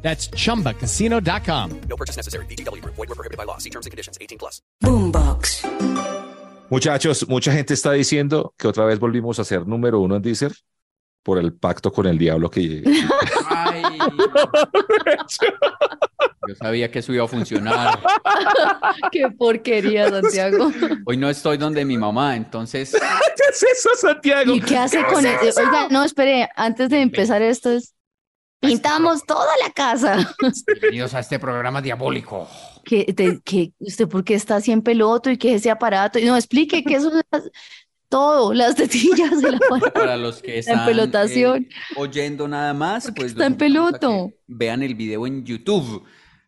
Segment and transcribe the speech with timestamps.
[0.00, 1.80] That's chumbacasino.com.
[1.88, 2.46] No purchase necessary.
[2.46, 2.82] BGW.
[2.84, 3.58] Void were prohibited by law.
[3.58, 4.16] See terms and conditions.
[4.20, 4.62] 18 plus.
[4.82, 5.64] Boombox.
[6.70, 10.52] Muchachos, mucha gente está diciendo que otra vez volvimos a ser número uno en Deezer
[11.22, 12.82] por el pacto con el diablo que...
[13.48, 13.82] Ay,
[16.46, 17.98] yo sabía que eso iba a funcionar.
[19.12, 20.70] Qué porquería, Santiago.
[21.06, 22.92] Hoy no estoy donde mi mamá, entonces
[23.36, 24.54] ¿Qué es eso, Santiago?
[24.54, 25.36] ¿Y qué hace con el...
[25.36, 27.94] Oiga, no, espere, antes de empezar esto es...
[28.60, 30.34] Pintamos toda la casa.
[30.66, 32.48] bienvenidos a este programa diabólico.
[32.84, 33.06] ¿Qué,
[33.44, 36.18] qué- ¿Usted por qué está así en peloto y qué es ese aparato?
[36.18, 37.50] Y No, explique que eso es
[38.08, 39.92] todo, las tetillas del aparato.
[39.92, 44.30] Para los que La están eh, oyendo nada más, pues está en peloto.
[44.46, 46.04] Vean el video en YouTube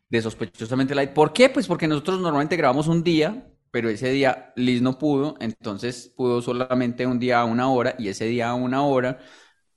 [0.08, 1.11] de Sospechosamente Light.
[1.12, 1.48] ¿Por qué?
[1.48, 6.42] Pues porque nosotros normalmente grabamos un día, pero ese día Liz no pudo, entonces pudo
[6.42, 9.20] solamente un día a una hora y ese día a una hora,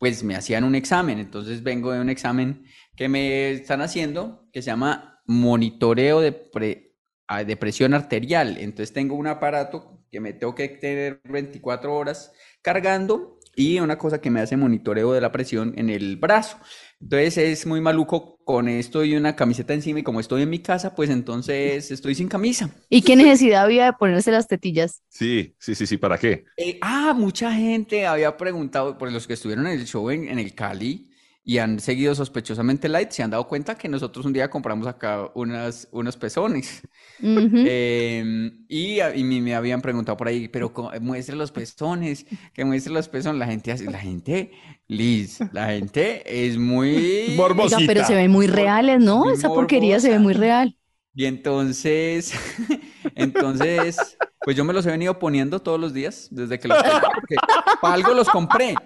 [0.03, 1.17] pues me hacían un examen.
[1.17, 2.65] Entonces vengo de un examen
[2.97, 6.97] que me están haciendo que se llama monitoreo de, pre-
[7.29, 8.57] ah, de presión arterial.
[8.59, 14.19] Entonces tengo un aparato que me tengo que tener 24 horas cargando y una cosa
[14.19, 16.57] que me hace monitoreo de la presión en el brazo.
[17.01, 20.59] Entonces es muy maluco con esto y una camiseta encima y como estoy en mi
[20.59, 22.69] casa, pues entonces estoy sin camisa.
[22.89, 25.01] ¿Y qué necesidad había de ponerse las tetillas?
[25.09, 26.45] Sí, sí, sí, sí, ¿para qué?
[26.57, 30.39] Eh, ah, mucha gente había preguntado, por los que estuvieron en el show en, en
[30.39, 31.12] el Cali
[31.45, 35.29] y han seguido sospechosamente Light, se han dado cuenta que nosotros un día compramos acá
[35.35, 36.81] unas, unos pezones.
[37.19, 37.73] Ujú.
[38.19, 42.65] Em, y, a- y me, me habían preguntado por ahí, pero muestre los pezones, que
[42.65, 43.39] muestre los pezones.
[43.39, 44.51] La gente hace, la gente,
[44.87, 47.45] Liz, la gente es muy...
[47.55, 47.85] Oiga, Morbosita.
[47.85, 49.25] pero se ven muy reales, ¿no?
[49.25, 50.19] muy Esa porquería se ve morbosa.
[50.19, 50.77] muy real.
[51.15, 52.33] Y entonces,
[53.15, 57.11] entonces, pues yo me los he venido poniendo todos los días desde que los compré,
[57.13, 57.35] porque
[57.79, 58.81] para algo los compré.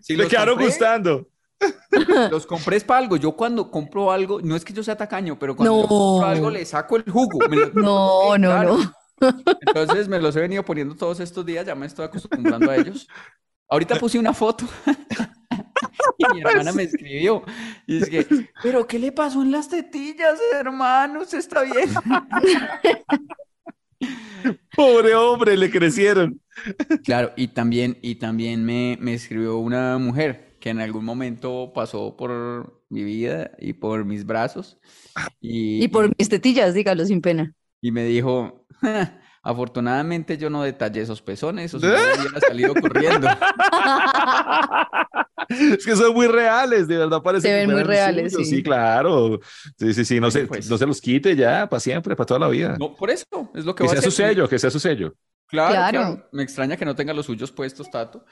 [0.00, 1.28] Si Le los quedaron compré, gustando.
[2.30, 3.16] Los compré es para algo.
[3.16, 6.50] Yo cuando compro algo, no es que yo sea tacaño, pero cuando yo compro algo
[6.50, 7.38] le saco el jugo.
[7.48, 8.78] me lo- No, no, Claro.
[8.78, 8.92] no.
[9.66, 13.06] Entonces me los he venido poniendo todos estos días, ya me estoy acostumbrando a ellos.
[13.68, 14.66] Ahorita puse una foto
[16.18, 17.42] y mi hermana me escribió
[17.86, 18.26] y es que,
[18.62, 21.22] pero ¿qué le pasó en las tetillas, hermano?
[21.22, 21.88] ¿Usted está bien?
[24.74, 26.40] Pobre hombre, le crecieron.
[27.04, 32.16] Claro, y también, y también me, me escribió una mujer que en algún momento pasó
[32.16, 34.78] por mi vida y por mis brazos
[35.40, 37.52] y, Y por mis tetillas, dígalo sin pena.
[37.80, 43.26] y me dijo, "Ja, afortunadamente yo no detallé esos pezones, o no hubiera salido corriendo.
[45.48, 48.44] Es que son muy reales, de verdad parece Se que ven muy reales, sí.
[48.44, 49.40] Sí, claro.
[49.76, 50.70] Sí, sí, sí, no se, Pues.
[50.70, 52.76] no se los quite ya, para siempre, para toda la vida.
[52.78, 54.78] No, por eso, es lo que que voy a sea su sello, que sea su
[54.78, 55.12] sello.
[55.48, 55.98] Claro, Claro.
[55.98, 56.28] claro.
[56.32, 58.24] Me extraña que no tenga los suyos puestos, Tato.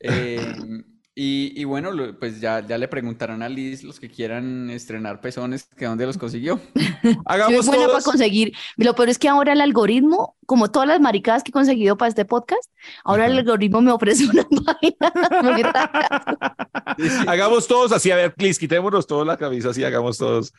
[0.00, 0.36] Eh,
[1.20, 1.90] y, y bueno,
[2.20, 6.16] pues ya, ya le preguntarán a Liz los que quieran estrenar pezones, que dónde los
[6.16, 6.60] consiguió.
[7.26, 8.52] Hagamos buena para conseguir.
[8.76, 12.10] Lo peor es que ahora el algoritmo, como todas las maricadas que he conseguido para
[12.10, 12.70] este podcast,
[13.02, 14.26] ahora el algoritmo me ofrece
[15.42, 16.36] muy raras.
[17.26, 20.54] Hagamos todos así, a ver, please, quitémonos todos la camisa así, hagamos todos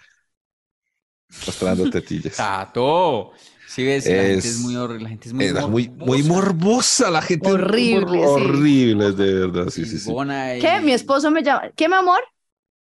[1.45, 2.35] mostrando tetillas.
[2.35, 3.31] Tato,
[3.69, 6.23] sí ves, la gente Es- es muy horrible, la gente es muy Era muy, muy
[6.23, 7.47] morbosa, morbosa la gente.
[7.47, 8.45] es Horrible, mor- sí.
[8.45, 10.11] Horribles, de verdad, sí, sí, sí.
[10.11, 10.79] y- ¿Qué?
[10.83, 11.69] Mi esposo me llama.
[11.75, 12.21] ¿Qué, mi amor?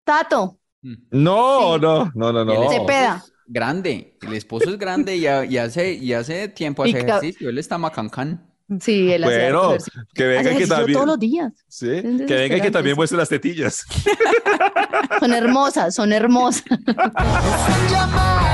[0.03, 0.93] Tato, Mm.
[1.11, 1.81] No, Sí.
[1.81, 2.69] no, no, no, no.
[2.69, 3.23] Se peda.
[3.25, 7.57] es Grande, el esposo es grande y, y hace, y hace tiempo hace ejercicio, él
[7.57, 8.51] está macancán.
[8.79, 10.01] Sí, él hace Bueno, ejercicio.
[10.15, 10.93] que Hace venga y que también.
[10.93, 11.53] todos los días.
[11.67, 13.83] Sí, Es que venga y que también muestre las tetillas.
[15.19, 16.63] Son hermosas, son hermosas.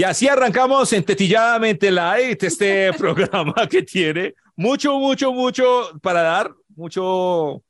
[0.00, 6.50] Y así arrancamos en Tetilladamente Light, este programa que tiene mucho, mucho, mucho para dar,
[6.74, 7.62] mucho,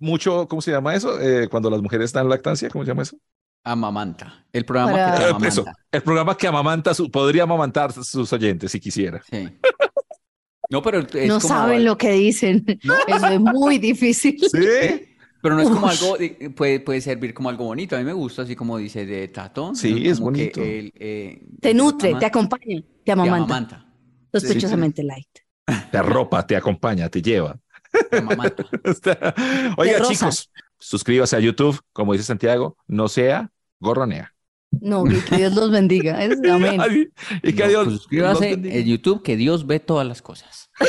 [0.00, 1.20] mucho, ¿cómo se llama eso?
[1.20, 3.16] Eh, cuando las mujeres están en lactancia, ¿cómo se llama eso?
[3.62, 4.44] Amamanta.
[4.52, 5.46] El programa Para- que Eh, amamanta.
[5.48, 9.22] eso, el programa que amamanta, su- podría amamantar a sus oyentes si quisiera.
[9.30, 9.48] Sí.
[10.70, 12.64] No, pero es No como saben lo que dicen.
[13.06, 14.40] Eso es muy difícil.
[14.40, 14.48] Sí,
[15.42, 17.96] Pero no es como algo, de- puede, puede servir como algo bonito.
[17.96, 19.74] A mí me gusta, así como dice de Tato.
[19.74, 20.10] Sí, ¿no?
[20.10, 20.60] es Como que bonito.
[20.62, 23.36] eh, Te nutre, te acompaña, te te amamanta.
[23.56, 23.86] amamanta.
[24.32, 25.28] Sospechosamente light.
[25.90, 27.58] te arropa, te acompaña, te lleva.
[28.10, 28.64] te amamanta.
[29.76, 33.50] Oiga, chicos, suscríbase a YouTube, como dice Santiago, no sea
[33.80, 34.34] gorronea.
[34.80, 36.22] No, que, que Dios los bendiga.
[36.24, 36.80] Es- amén.
[37.42, 38.74] Y que No, Dios pues suscríbase los bendiga.
[38.76, 40.70] en YouTube, que Dios ve todas las cosas.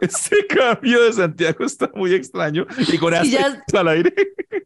[0.00, 2.66] Este cambio de Santiago está muy extraño.
[2.92, 4.12] Y con Y ya- al aire.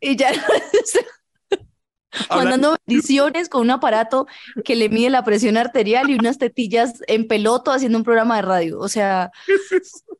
[0.00, 0.30] Y ya
[2.30, 4.26] mandando bendiciones con un aparato
[4.64, 8.42] que le mide la presión arterial y unas tetillas en peloto haciendo un programa de
[8.42, 8.78] radio.
[8.80, 9.30] O sea,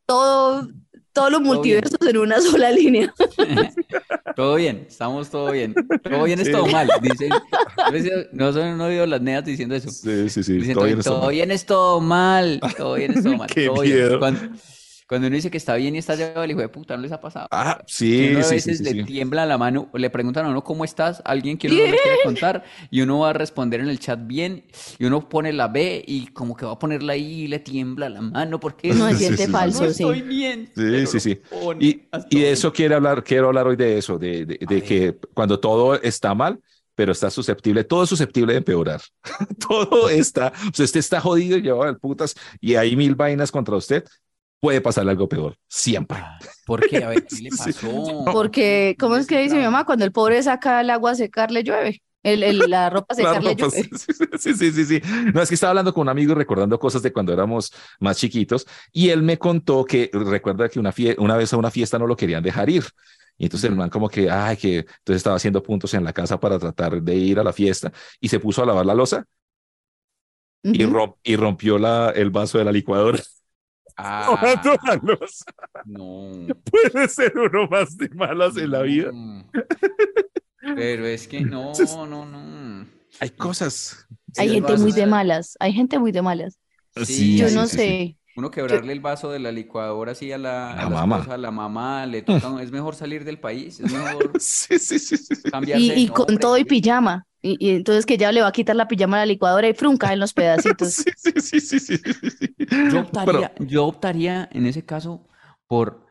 [0.05, 0.67] todo,
[1.17, 3.11] todos los multiversos en una sola línea.
[4.35, 5.73] Todo bien, estamos todo bien.
[6.03, 6.87] Todo bien es todo mal.
[7.01, 7.31] Dicen,
[8.33, 9.89] no son no he oído las neas diciendo eso.
[9.89, 10.53] Sí, sí, sí.
[10.59, 12.59] Dicen, todo todo, bien todo es todo mal.
[12.77, 13.49] Todo bien es todo mal.
[13.49, 13.95] Qué todo bien.
[13.95, 14.19] miedo.
[14.19, 14.39] Cuando,
[15.07, 17.11] cuando uno dice que está bien y está llevado, el hijo de puta, ¿no les
[17.11, 17.47] ha pasado?
[17.51, 19.03] Ah, sí, uno a sí, sí, veces sí, le sí.
[19.05, 22.17] tiembla la mano, le preguntan a uno cómo estás, alguien que uno no le quiere
[22.19, 24.65] contar, y uno va a responder en el chat bien,
[24.99, 28.09] y uno pone la B y como que va a ponerla ahí y le tiembla
[28.09, 29.51] la mano porque No, Sí, siente sí, sí.
[29.51, 30.03] falso, no sí.
[30.03, 30.71] estoy bien.
[30.75, 31.39] Sí, pero sí, sí.
[31.79, 35.17] Y, y de eso quiero hablar, quiero hablar hoy de eso, de, de, de que
[35.33, 36.59] cuando todo está mal,
[36.95, 39.01] pero está susceptible, todo es susceptible de empeorar.
[39.67, 43.51] todo está, o sea, usted está jodido y llevado al putas y hay mil vainas
[43.51, 44.03] contra usted,
[44.59, 46.19] puede pasarle algo peor, siempre.
[46.19, 47.03] Ah, ¿Por qué?
[47.03, 47.73] A ver, ¿qué le Sí.
[47.73, 48.25] pasó?
[48.29, 49.85] Porque, ¿cómo es que dice mi mamá?
[49.85, 52.01] Cuando el pobre saca el agua a secar, le llueve.
[52.23, 53.89] El, el- la ropa a La secar, le ropa, llueve.
[53.97, 55.01] sí, sí, sí, sí, sí.
[55.33, 58.17] No, es que estaba hablando con un amigo y recordando cosas de cuando éramos más
[58.17, 61.97] chiquitos y él me contó que recuerda que una, fie- una vez a una fiesta
[61.97, 62.83] no lo querían dejar ir.
[63.37, 66.39] Y entonces el man como que, ay, que entonces estaba haciendo puntos en la casa
[66.39, 69.25] para tratar de ir a la fiesta y se puso a lavar la losa
[70.71, 70.85] y, Ujú.
[70.85, 73.19] rom- y rompió la, el vaso de la licuadora.
[73.97, 75.45] Ah, losa.
[75.85, 76.31] no.
[76.93, 79.11] Puede ser uno más de malas en la vida.
[79.11, 79.45] No.
[80.75, 81.71] Pero es que no,
[82.07, 82.87] no, no.
[83.19, 84.07] Hay cosas.
[84.37, 85.55] Hay gente vaso muy de de la- malas.
[85.59, 86.59] Hay gente muy de malas.
[87.05, 87.77] Sí, Yo sí, no sí, sí.
[87.77, 88.17] sé.
[88.35, 91.15] Uno quebrarle el vaso de la licuadora así a la, La a mamá.
[91.17, 94.99] esposa, a la mamá, le toca, es mejor salir del país, es mejor Sí, sí,
[94.99, 95.35] sí, sí.
[95.35, 95.49] sí.
[95.49, 97.25] cambiarse Y, y con todo y pijama.
[97.47, 99.73] Y, y entonces que ya le va a quitar la pijama a la licuadora y
[99.73, 100.95] frunca en los pedacitos.
[101.17, 102.55] Sí, sí, sí, sí, sí, sí, sí.
[102.91, 105.27] Yo optaría, Pero- yo optaría en ese caso
[105.67, 106.05] por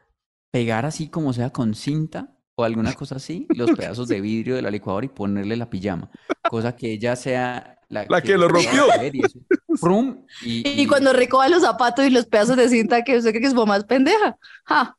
[0.50, 4.62] pegar así como sea con cinta o alguna cosa así, los pedazos de vidrio de
[4.62, 6.10] la licuadora y ponerle la pijama,
[6.48, 8.86] cosa que ella sea La que lo rompió.
[9.12, 9.38] y eso.
[9.80, 13.42] Prum, y, Y cuando recoja los zapatos y los pedazos de cinta que usted cree
[13.42, 14.96] que es pendeja, ¡ja!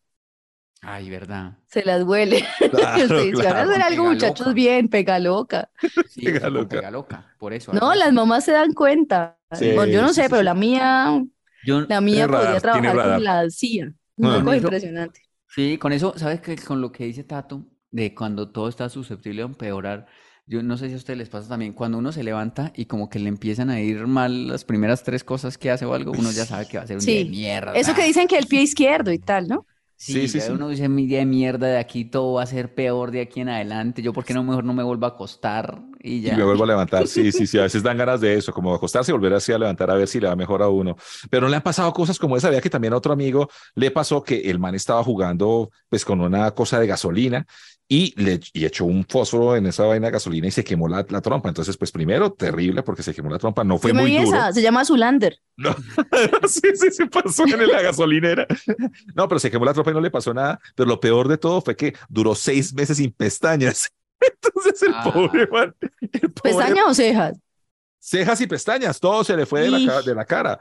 [0.81, 1.57] Ay, verdad.
[1.65, 2.45] Se las huele.
[2.71, 3.85] Claro, Usted dice, van a claro.
[3.85, 4.53] algo, muchachos, loca.
[4.53, 5.69] bien, pega loca.
[6.09, 6.69] Sí, Pega loca.
[6.77, 7.73] pega loca, por eso.
[7.73, 9.37] No, las mamás se dan cuenta.
[9.53, 10.45] Sí, Bueno, yo no sí, sé, sí, pero sí.
[10.45, 11.23] la mía,
[11.65, 13.87] Yo, la mía podría trabajar con la CIA.
[13.89, 13.95] Ah.
[14.17, 15.21] cosa Eso- impresionante.
[15.49, 16.55] Sí, con eso, ¿sabes qué?
[16.57, 20.05] Con lo que dice Tato, de cuando todo está susceptible de empeorar,
[20.45, 23.09] yo no sé si a ustedes les pasa también, cuando uno se levanta y como
[23.09, 26.31] que le empiezan a ir mal las primeras tres cosas que hace o algo, uno
[26.31, 27.29] ya sabe que va a ser un día de Sí.
[27.29, 27.73] mierda.
[27.73, 29.65] Eso que dicen que el pie izquierdo y tal, ¿no?
[29.99, 30.51] Sí, Sí, sí, ya sí.
[30.51, 33.41] uno dice, mi día de mierda de aquí, todo va a ser peor de aquí
[33.41, 36.35] en adelante, yo por qué no mejor no me vuelvo a acostar y Y ya.
[36.35, 37.07] me vuelvo a levantar.
[37.07, 37.57] Sí, sí, sí.
[37.57, 40.07] A veces dan ganas de eso, como acostarse y volver así a levantar a ver
[40.09, 40.95] si le va mejor a uno.
[41.29, 42.49] Pero no le han pasado cosas como esa.
[42.49, 46.19] Vea que también a otro amigo le pasó que el man estaba jugando pues con
[46.19, 47.45] una cosa de gasolina
[47.89, 51.05] y le y echó un fósforo en esa vaina de gasolina y se quemó la,
[51.09, 51.47] la trompa.
[51.49, 53.63] Entonces, pues primero, terrible porque se quemó la trompa.
[53.63, 54.27] No fue muy duro.
[54.37, 55.39] esa, se llama Zulander.
[55.55, 55.73] No.
[56.47, 58.45] sí, sí, sí, pasó en la gasolinera.
[59.15, 60.59] No, pero se quemó la trompa y no le pasó nada.
[60.75, 63.89] Pero lo peor de todo fue que duró seis meses sin pestañas.
[64.19, 65.09] Entonces el Ah.
[65.13, 67.37] pobre man, el pobre ¿Pestaña o cejas?
[67.99, 70.59] cejas y pestañas, todo se le fue de la, de la cara.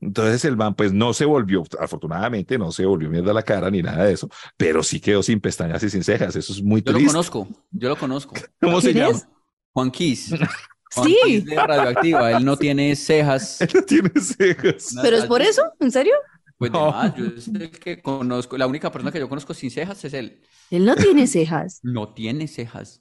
[0.00, 3.82] Entonces el man pues no se volvió, afortunadamente no se volvió mierda la cara ni
[3.82, 6.36] nada de eso, pero sí quedó sin pestañas y sin cejas.
[6.36, 7.06] Eso es muy Yo lo triste.
[7.06, 8.34] conozco, yo lo conozco.
[8.60, 9.18] ¿Cómo se ¿Quién llama?
[9.18, 9.28] es?
[9.72, 10.30] Juan Kiss.
[10.94, 11.16] Juan Sí.
[11.22, 13.60] Kiss de Radioactiva, él no tiene cejas.
[13.60, 14.92] Él no tiene cejas.
[14.94, 15.62] No, ¿Pero es ¿has por eso?
[15.80, 16.14] ¿En serio?
[16.56, 16.90] Pues No.
[16.90, 20.14] más, yo es el que conozco, la única persona que yo conozco sin cejas es
[20.14, 20.42] él.
[20.70, 21.80] Él no tiene cejas.
[21.82, 23.00] No tiene cejas,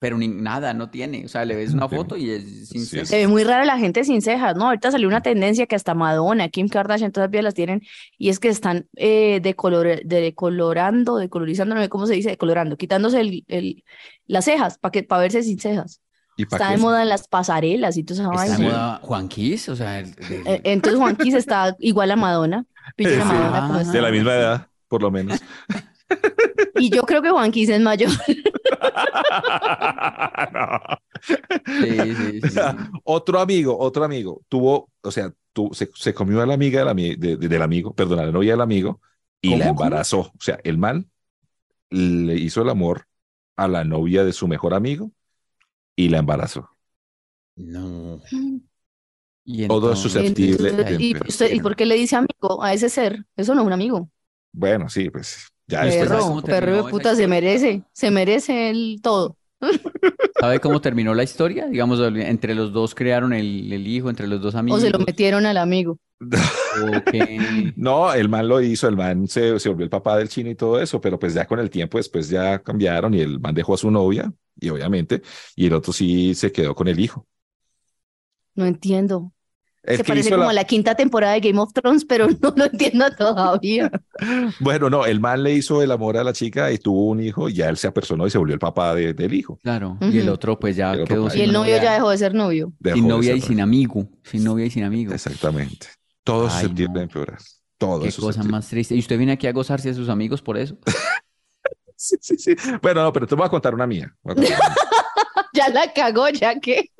[0.00, 1.24] pero ni nada, no tiene.
[1.24, 1.96] O sea, le ves una Sí.
[1.96, 3.08] foto y es sin Sí, cejas.
[3.08, 4.66] Se ve muy rara la gente sin cejas, ¿no?
[4.66, 7.82] Ahorita salió una tendencia que hasta Madonna, Kim Kardashian, todas las tienen,
[8.16, 13.20] y es que están eh, decolor- decolorando, decolorizando, no sé cómo se dice, decolorando, quitándose
[13.20, 13.84] el, el-
[14.26, 16.00] las cejas para que, para verse sin cejas.
[16.36, 19.26] ¿Y pa' Está de moda en las pasarelas y toda esa Está de moda Juan
[19.28, 22.64] Kiss, o sea, el- el- Eh, Entonces Juanquis está igual a Madonna.
[22.96, 23.04] Sí.
[23.04, 23.84] Madonna como Ah.
[23.92, 25.40] De la misma edad, por lo menos.
[26.76, 28.10] Y yo creo que Juanquis es mayor.
[30.52, 30.80] No.
[31.20, 31.34] Sí,
[32.00, 32.60] sí, sí, sí.
[33.04, 36.88] Otro amigo, otro amigo, tuvo, o sea, tu- se, se comió a la amiga del,
[36.88, 39.00] ami- de- de- del amigo, perdón, a la novia del amigo,
[39.40, 40.20] y la embarazó.
[40.20, 41.10] O sea, el man
[41.90, 43.06] le hizo el amor
[43.56, 45.10] a la novia de su mejor amigo
[45.96, 46.70] y la embarazó.
[47.56, 48.20] No.
[49.44, 50.70] Y Todo es entonces- susceptible.
[50.70, 53.24] Entonces, ¿y, de- usted- ¿y por qué le dice amigo a ese ser?
[53.36, 54.08] Eso no es un amigo.
[54.52, 56.08] Bueno, sí, pues ya Pero después.
[56.08, 59.36] ¿sabe Perro, perro de puta, se merece, se merece el todo.
[60.40, 61.66] ¿Sabe cómo terminó la historia?
[61.66, 64.82] Digamos, entre los dos crearon el, el hijo, entre los dos O amigos.
[64.82, 65.98] se lo metieron al amigo.
[66.72, 67.02] o
[67.76, 70.54] No, el man lo hizo, el man se, se volvió el papá del chino y
[70.54, 73.74] todo eso, pero pues ya con el tiempo después ya cambiaron y el man dejó
[73.74, 75.22] a su novia y obviamente,
[75.56, 77.26] y el otro sí se quedó con el hijo.
[78.54, 79.32] No entiendo.
[79.84, 82.04] El Se que parece hizo como la- a la quinta temporada de Game of Thrones,
[82.04, 83.90] pero no lo entiendo todavía.
[84.60, 87.48] Bueno, no, el man le hizo el amor a la chica y tuvo un hijo
[87.48, 89.58] y ya él se apersonó y se volvió el papá de- del hijo.
[89.62, 89.96] Claro.
[90.00, 92.18] Y el otro pues ya El quedó pues, Y el sin novio ya dejó de
[92.18, 92.72] ser novio.
[92.80, 94.08] Dejó sin novia y sin amigo.
[94.24, 95.12] Sin novia y sin amigo.
[95.14, 95.86] Exactamente.
[96.24, 96.98] Todo es Ay, susceptible no.
[96.98, 97.38] de empeorar.
[97.78, 98.96] Todo Qué es cosa más triste.
[98.96, 100.76] ¿Y usted viene aquí a gozarse a sus amigos por eso?
[102.00, 102.54] Sí, sí, sí.
[102.80, 104.14] Bueno, no, pero te voy a contar una mía.
[104.22, 104.76] Voy a contar una mía.
[105.52, 106.90] Ya la cagó, ya que.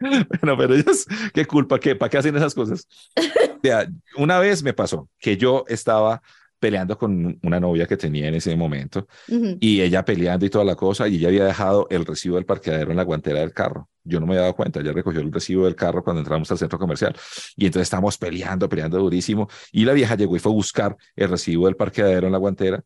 [0.40, 1.94] Bueno, pero ellos, qué culpa, ¿qué?
[1.94, 2.86] ¿Para qué hacen esas cosas?
[4.16, 6.22] Una vez me pasó que yo estaba
[6.58, 10.76] peleando con una novia que tenía en ese momento y ella peleando y toda la
[10.76, 13.88] cosa y ella había dejado el recibo del parqueadero en la guantera del carro.
[14.04, 16.58] Yo no me había dado cuenta, ella recogió el recibo del carro cuando entramos al
[16.58, 17.16] centro comercial
[17.56, 21.30] y entonces estábamos peleando, peleando durísimo y la vieja llegó y fue a buscar el
[21.30, 22.84] recibo del parqueadero en la guantera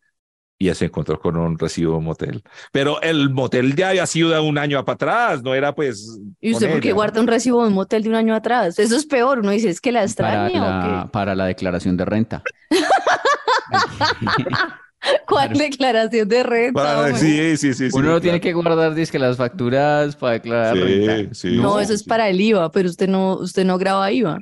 [0.71, 2.42] y se encontró con un recibo de un motel.
[2.73, 6.18] Pero el motel ya había sido de un año para atrás, no era pues...
[6.40, 8.78] ¿Y usted por qué guarda un recibo de un motel de un año atrás?
[8.78, 9.40] Eso es peor.
[9.40, 12.42] Uno dice, ¿es que la Para extraña la, o para la declaración de renta.
[15.28, 16.83] ¿Cuál declaración de renta?
[16.83, 17.90] Para- sí, sí, sí.
[17.90, 18.59] sí, Uno no tiene claro.
[18.59, 21.35] que guardar dizque las facturas para declarar Sí, renta.
[21.35, 21.56] sí.
[21.59, 22.09] No, eso es sí.
[22.09, 24.38] para el IVA, pero usted no, usted no graba IVA.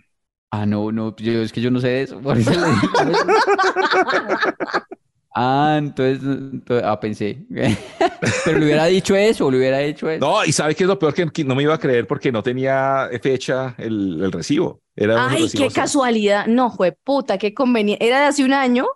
[0.50, 2.20] Ah, no, no, yo, es que yo no sé eso.
[2.20, 2.92] por eso le digo.
[5.34, 7.38] Ah, entonces, entonces- ah, pensé.
[8.44, 10.24] Pero le hubiera dicho eso, le hubiera dicho eso.
[10.24, 11.14] No, y ¿sabe qué es lo peor?
[11.32, 14.82] Que no me iba a creer porque no tenía fecha el, el recibo.
[14.94, 16.46] Era un Ay, recibo qué casualidad.
[16.46, 18.06] No, fue puta, qué conveniente.
[18.06, 18.86] Era de hace un año,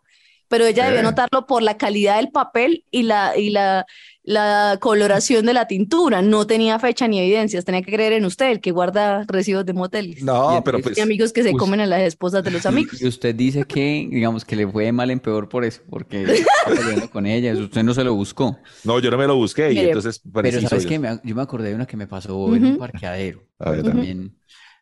[0.48, 1.04] pero ella debió Eh.
[1.04, 3.86] notarlo por la calidad del papel y la, y la,
[4.26, 6.20] la coloración de la tintura.
[6.20, 7.64] No tenía fecha ni evidencias.
[7.64, 10.22] Tenía que creer en usted, el que guarda recibos de moteles.
[10.22, 10.98] No, Y pero pues...
[10.98, 13.00] Y amigos que se comen a las esposas de los amigos.
[13.00, 16.22] Y usted dice que, digamos, que le fue de mal en peor por eso, porque
[16.24, 18.58] está peleando con ella, usted no se lo buscó.
[18.84, 20.90] No, yo no me lo busqué y Mire, entonces Pero ¿sabes yo.
[20.90, 20.98] qué?
[20.98, 23.42] Me- yo me acordé de una que me pasó en un parqueadero.
[23.58, 23.84] A ver.
[23.84, 24.36] También,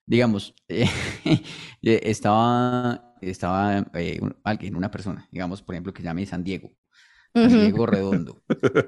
[0.07, 0.89] digamos, eh,
[1.83, 6.43] eh, estaba, estaba eh, un- alguien, una persona, digamos, por ejemplo, que se llame San
[6.45, 6.71] Diego.
[7.35, 7.49] San.
[7.49, 8.43] Diego Redondo.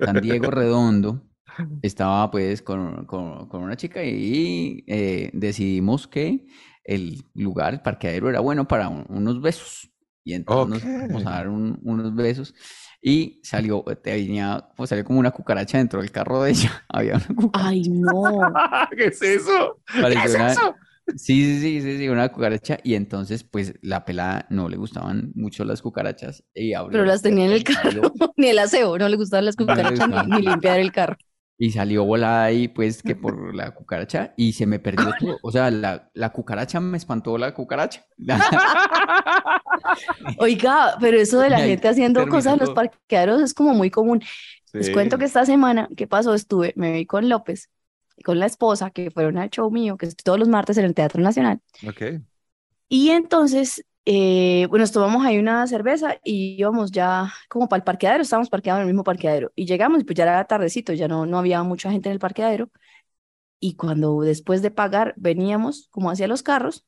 [0.04, 1.22] San Diego Redondo
[1.82, 6.46] estaba pues con, con- con una chica y eh, decidimos que
[6.84, 9.90] el lugar, el parqueadero era bueno para un- unos besos.
[10.24, 12.54] Y entonces nos fuimos a dar un- unos besos
[13.00, 16.84] y salió, tenía, pues, salió como una cucaracha dentro del carro de ella.
[16.88, 17.68] Había una cucaracha.
[17.68, 18.12] Ay, no.
[18.96, 19.80] ¿Qué es eso?
[20.00, 20.74] Pareció ¿Qué es una- eso?
[21.14, 22.78] Sí, sí, sí, sí, sí, una cucaracha.
[22.82, 26.44] Y entonces, pues, la pelada no le gustaban mucho las cucarachas.
[26.52, 28.12] Y abrió Pero la las tenía en el carro.
[28.36, 31.16] Ni el aseo, no le gustaban las cucarachas ni, ni limpiar el carro.
[31.58, 34.34] Y salió volada ahí, pues, que por la cucaracha.
[34.36, 35.38] Y se me perdió todo.
[35.42, 38.04] O sea, la, la cucaracha me espantó la cucaracha.
[40.38, 44.22] Oiga, pero eso de la gente haciendo cosas en los parqueaderos es como muy común.
[44.72, 46.34] Les cuento que esta semana, ¿qué pasó?
[46.34, 47.70] Estuve, me vi con López,
[48.26, 50.94] con la esposa, que fueron al show mío, que estoy todos los martes en el
[50.94, 51.60] Teatro Nacional.
[51.86, 52.20] Ok.
[52.88, 57.84] Y entonces, eh, bueno, nos tomamos ahí una cerveza y íbamos ya como para el
[57.84, 59.52] parqueadero, estábamos parqueados en el mismo parqueadero.
[59.54, 62.68] Y llegamos, pues ya era tardecito, ya no, no había mucha gente en el parqueadero.
[63.60, 66.84] Y cuando después de pagar veníamos como hacia los carros,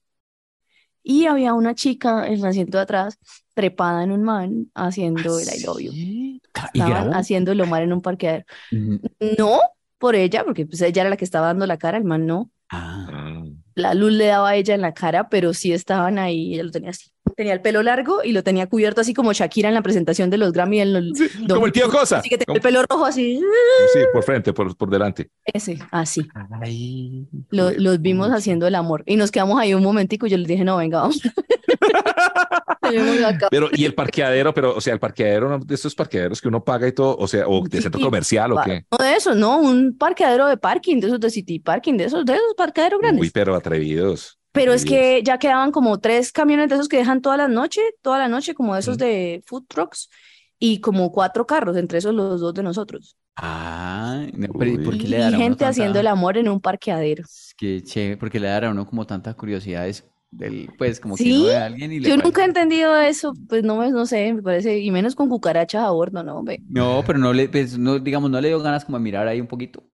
[1.05, 3.21] y había una chica en el asiento de atrás,
[3.55, 5.93] trepada en un man, haciendo el I love you.
[5.95, 6.43] ¿Y
[6.75, 8.45] Estaban haciendo el Omar en un parqueadero.
[8.73, 8.97] Mm,
[9.39, 9.61] No
[9.99, 12.51] por ella, porque pues ella era la que estaba dando la cara, el man no.
[12.71, 13.45] Ah.
[13.75, 16.71] La luz le daba a ella en la cara, pero sí estaban ahí, ella lo
[16.71, 17.11] tenía así.
[17.37, 20.39] Tenía el pelo largo y lo tenía cubierto así como Shakira en la presentación de
[20.39, 20.81] los Grammy.
[20.81, 22.19] En los, Sí, como el tío Cosa.
[22.19, 23.39] Así que tenía el pelo rojo así,
[23.93, 25.31] Sí, por frente, por, por delante.
[25.45, 26.27] ese, así.
[26.61, 29.05] ay, Lo- los vimos haciendo el amor.
[29.07, 31.21] Y nos quedamos ahí un momentico y yo les dije, no, venga, vamos.
[33.51, 36.87] Pero, y el parqueadero, pero, o sea, el parqueadero, de estos parqueaderos que uno paga
[36.89, 38.85] y todo, o sea, o de centro comercial o qué.
[38.91, 42.25] No de eso, no, un parqueadero de parking, de esos de City Parking, de esos,
[42.25, 43.21] de esos parqueaderos grandes.
[43.23, 44.39] Uy, pero atrevidos.
[44.53, 47.81] Pero es que ya quedaban como tres camiones de esos que dejan toda la noche,
[48.03, 49.05] toda la noche, como de esos Ujú.
[49.05, 50.09] de food trucks.
[50.61, 53.17] y como cuatro carros, entre esos los dos de nosotros.
[53.37, 54.27] Ah,
[54.59, 57.23] pero ¿y por qué le dará gente haciendo el tanta- amor en un parqueadero.
[57.23, 61.25] Es que chévere, porque le dará a uno como tantas curiosidades del, pues como que
[61.25, 61.33] ¿Sí?
[61.33, 64.33] uno ve a alguien y le Yo nunca he entendido eso, pues no no sé,
[64.33, 66.61] me parece, y menos con cucarachas a bordo, no, hombre.
[66.69, 69.41] No, pero no le, pues, no, digamos, no le dio ganas como de mirar ahí
[69.41, 69.85] un poquito.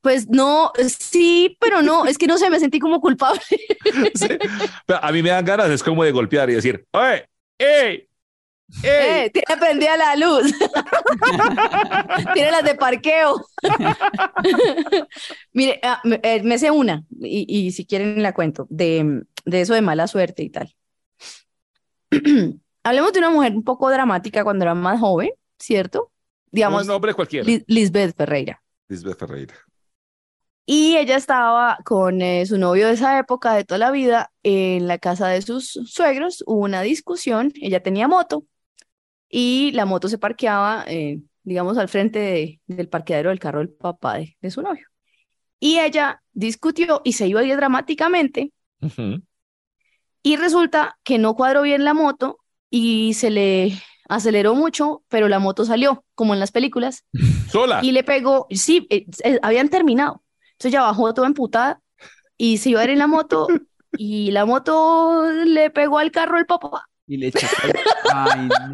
[0.00, 3.40] Pues no, sí, pero no, es que no sé, me sentí como culpable.
[4.14, 4.28] Sí.
[4.86, 7.26] Pero a mí me dan ganas, es como de golpear y decir, ¡Oye!
[7.58, 8.08] ¡Ey!
[8.82, 9.26] ¡Ey!
[9.26, 10.52] Eh, tiene prendida la luz.
[12.34, 13.44] tiene las de parqueo.
[15.52, 19.60] Mire, ah, me, eh, me sé una, y, y si quieren la cuento, de, de
[19.60, 20.74] eso de mala suerte y tal.
[22.82, 26.10] Hablemos de una mujer un poco dramática cuando era más joven, ¿cierto?
[26.50, 27.46] Digamos, Un nombre cualquiera.
[27.46, 28.62] Li- Lisbeth Ferreira.
[28.88, 29.54] Lisbeth Ferreira.
[30.66, 34.86] Y ella estaba con eh, su novio de esa época, de toda la vida, en
[34.88, 36.42] la casa de sus suegros.
[36.46, 38.44] Hubo una discusión, ella tenía moto
[39.28, 43.70] y la moto se parqueaba, eh, digamos, al frente de- del parqueadero del carro del
[43.70, 44.86] papá de, de su novio.
[45.60, 49.22] Y ella discutió y se iba a ir dramáticamente Ujú.
[50.22, 52.38] y resulta que no cuadró bien la moto
[52.70, 53.72] y se le
[54.08, 57.04] aceleró mucho, pero la moto salió, como en las películas,
[57.50, 57.80] Sola.
[57.82, 60.22] y le pegó, sí, eh, eh, habían terminado.
[60.52, 61.80] Entonces ella bajó toda emputada
[62.36, 63.46] y se iba a ir en la moto
[63.96, 66.88] y la moto le pegó al carro del papá.
[67.06, 67.46] Y le echó-
[68.12, 68.72] Ay, no.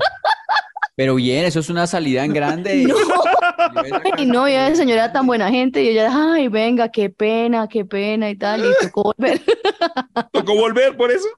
[0.97, 2.87] Pero bien, eso es una salida en grande.
[2.95, 2.97] No.
[4.19, 7.69] Y no, y esa señora era tan buena gente y ella, ay, venga, qué pena,
[7.69, 9.41] qué pena y tal, y tocó volver.
[10.33, 11.29] Tocó volver por eso.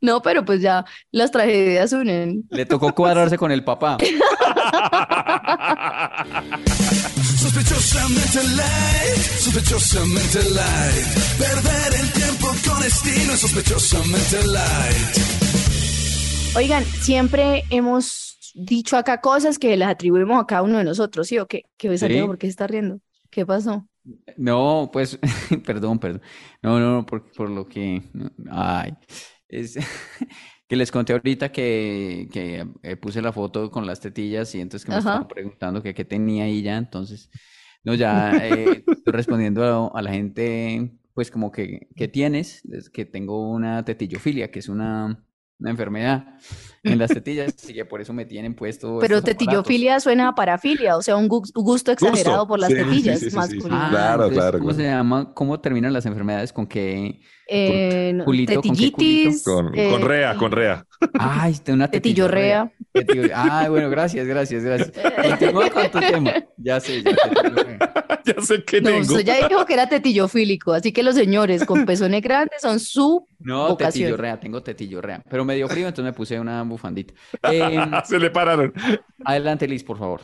[0.00, 2.44] No, pero pues ya las tragedias unen.
[2.50, 3.98] Le tocó cuadrarse con el papá.
[7.36, 11.06] Sospechosamente light, sospechosamente light.
[11.38, 15.16] Perder el tiempo con estilo es sospechosamente light.
[16.56, 21.38] Oigan, siempre hemos dicho acá cosas que las atribuimos a cada uno de nosotros, ¿sí
[21.38, 21.64] o qué?
[21.76, 22.26] ¿Qué ves, Santiago?
[22.26, 22.28] Sí.
[22.28, 23.00] ¿Por qué se está riendo?
[23.30, 23.86] ¿Qué pasó?
[24.36, 25.18] No, pues,
[25.66, 26.22] perdón, perdón.
[26.62, 28.02] No, no, no, por, por lo que,
[28.50, 28.94] ay,
[29.48, 29.76] es
[30.68, 34.84] que les conté ahorita que, que eh, puse la foto con las tetillas y entonces
[34.86, 34.98] que me Ajá.
[34.98, 37.30] estaban preguntando que qué tenía ahí ya, entonces,
[37.84, 39.62] no, ya eh, estoy respondiendo
[39.94, 42.64] a, a la gente, pues como que, ¿qué tienes?
[42.72, 45.22] Es que tengo una tetillofilia, que es una,
[45.60, 46.24] una enfermedad
[46.84, 49.24] en las tetillas, y que por eso me tienen puesto Pero aparatos.
[49.24, 53.24] tetillofilia suena a parafilia, o sea, un gu- gusto exagerado por las Sí, tetillas sí,
[53.24, 53.36] sí, sí, sí.
[53.36, 53.82] masculinas.
[53.86, 54.82] Ah, Claro, entonces, claro, ¿cómo claro.
[54.84, 55.34] se llama?
[55.34, 56.52] ¿Cómo terminan las enfermedades?
[56.52, 57.20] ¿Con qué?
[57.50, 58.96] Eh, culito, ¿con qué culito?
[58.98, 60.84] tetillitis, Con, eh, con rea, con rea.
[61.18, 62.70] Ay, tengo una tetillorrea.
[62.94, 64.92] Tetillo- Ay, bueno, gracias, gracias, gracias.
[65.28, 66.32] Continúa con tu tema.
[66.56, 67.16] Ya sé, ya.
[68.36, 69.00] Ya sé que No, tengo.
[69.02, 73.26] usted ya dijo que era tetillofílico, así que los señores con pezones grandes son su
[73.38, 74.04] No, Vocación.
[74.04, 75.22] tetillorrea, tengo tetillorrea.
[75.28, 77.14] Pero me dio frío, entonces me puse una bufandita.
[77.50, 78.72] Eh, Se le pararon.
[79.24, 80.20] adelante, Liz, por favor.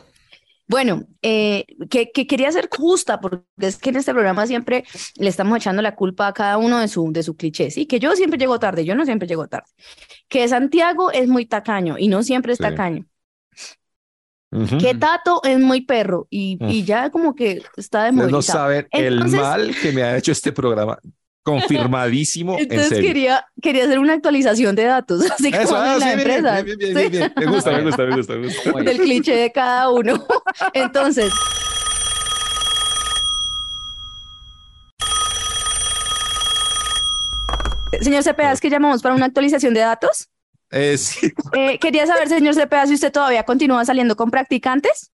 [0.67, 4.83] Bueno, eh, que, que quería ser justa, porque es que en este programa siempre
[5.17, 7.85] le estamos echando la culpa a cada uno de su, de su cliché, ¿sí?
[7.85, 9.67] Que yo siempre llego tarde, yo no siempre llego tarde.
[10.27, 12.63] Que Santiago es muy tacaño y no siempre es Sí.
[12.63, 13.05] tacaño.
[14.55, 14.77] Ujú.
[14.77, 19.25] Que Tato es muy perro y, y ya como que está Ustedes no saben el
[19.25, 20.97] mal que me ha hecho este programa.
[21.43, 23.07] Confirmadísimo, en Entonces serio.
[23.07, 27.11] quería, quería hacer una actualización de datos, así como Eso, ah, en las sí, bien,
[27.11, 27.33] bien.
[27.35, 28.71] Me gusta, me gusta, me gusta, me gusta.
[28.83, 30.25] Del cliché de cada uno.
[30.73, 31.31] Entonces,
[38.01, 40.29] señor Cepeda, es que llamamos para una actualización de datos.
[40.75, 41.31] Eh, sí.
[41.53, 45.11] Eh, quería saber, señor Cepeda, si usted todavía continúa saliendo con practicantes.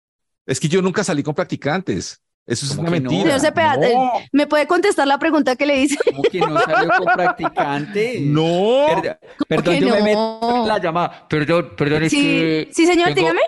[0.47, 2.21] Es que yo nunca salí con practicantes.
[2.47, 3.11] Eso es ¿Cómo una que no?
[3.11, 3.39] mentira.
[3.39, 3.83] Señor Cepeda, No,
[4.19, 5.97] eh, ¿me puede contestar la pregunta que le hice?
[6.05, 8.21] ¿Cómo que no salió con practicante?
[8.23, 8.87] no.
[9.47, 11.29] Perdón, yo me meto en la llamada.
[11.29, 13.41] Perdón, perdón, es Sí, que sí, señor, tengo- dígame.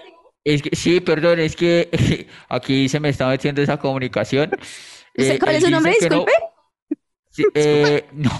[0.44, 4.50] Es que, sí, perdón, es que aquí se me está metiendo esa comunicación.
[5.16, 5.96] ¿Usted- Eh, ¿Cuál es su nombre?
[5.98, 6.32] Disculpe.
[7.30, 8.30] Sí, eh, no.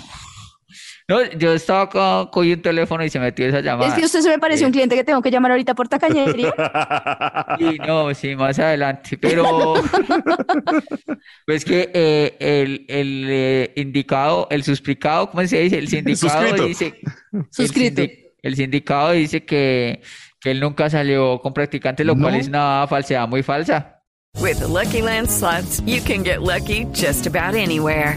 [1.12, 3.88] No, yo estaba acá, cogí un teléfono y se metió esa llamada.
[3.90, 4.68] Es que usted se me pareció Eh.
[4.68, 6.52] un cliente que tengo que llamar ahorita por tacañería.
[7.58, 9.74] Sí, no, sí, más adelante, pero
[11.46, 15.78] pues que eh, el, el eh, indicado, el suspricado, ¿cómo se dice?
[15.78, 16.66] El sindicado Suscrito.
[16.66, 17.00] dice,
[17.32, 18.02] el Suscrito.
[18.02, 20.00] sindi- el sindicado dice que,
[20.40, 22.38] que él nunca salió con practicantes, lo cual No.
[22.40, 23.98] es una falsedad muy falsa.
[24.40, 28.16] With the Lucky Land slots, you can get lucky just about anywhere.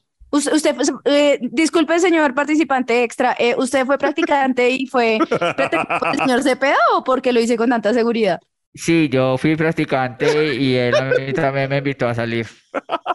[0.31, 6.41] Usted, usted, eh, disculpe, señor participante extra, eh, ¿usted fue practicante y fue el señor
[6.43, 8.39] Cepeda o porque lo hice con tanta seguridad?
[8.73, 12.47] Sí, yo fui practicante y él a mí también me invitó a salir.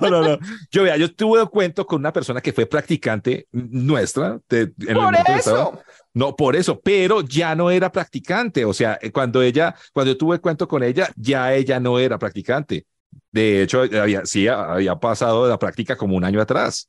[0.00, 0.38] No, no, no.
[0.70, 4.38] Yo, vea, yo tuve cuento con una persona que fue practicante nuestra.
[4.48, 5.80] de- en el Por que eso.
[6.14, 8.64] No, por eso, pero ya no era practicante.
[8.64, 12.18] O sea, eh, cuando ella, cuando yo tuve cuento con ella, ya ella no era
[12.18, 12.86] practicante.
[13.32, 16.88] De hecho, había, sí, había pasado de la práctica como un año atrás.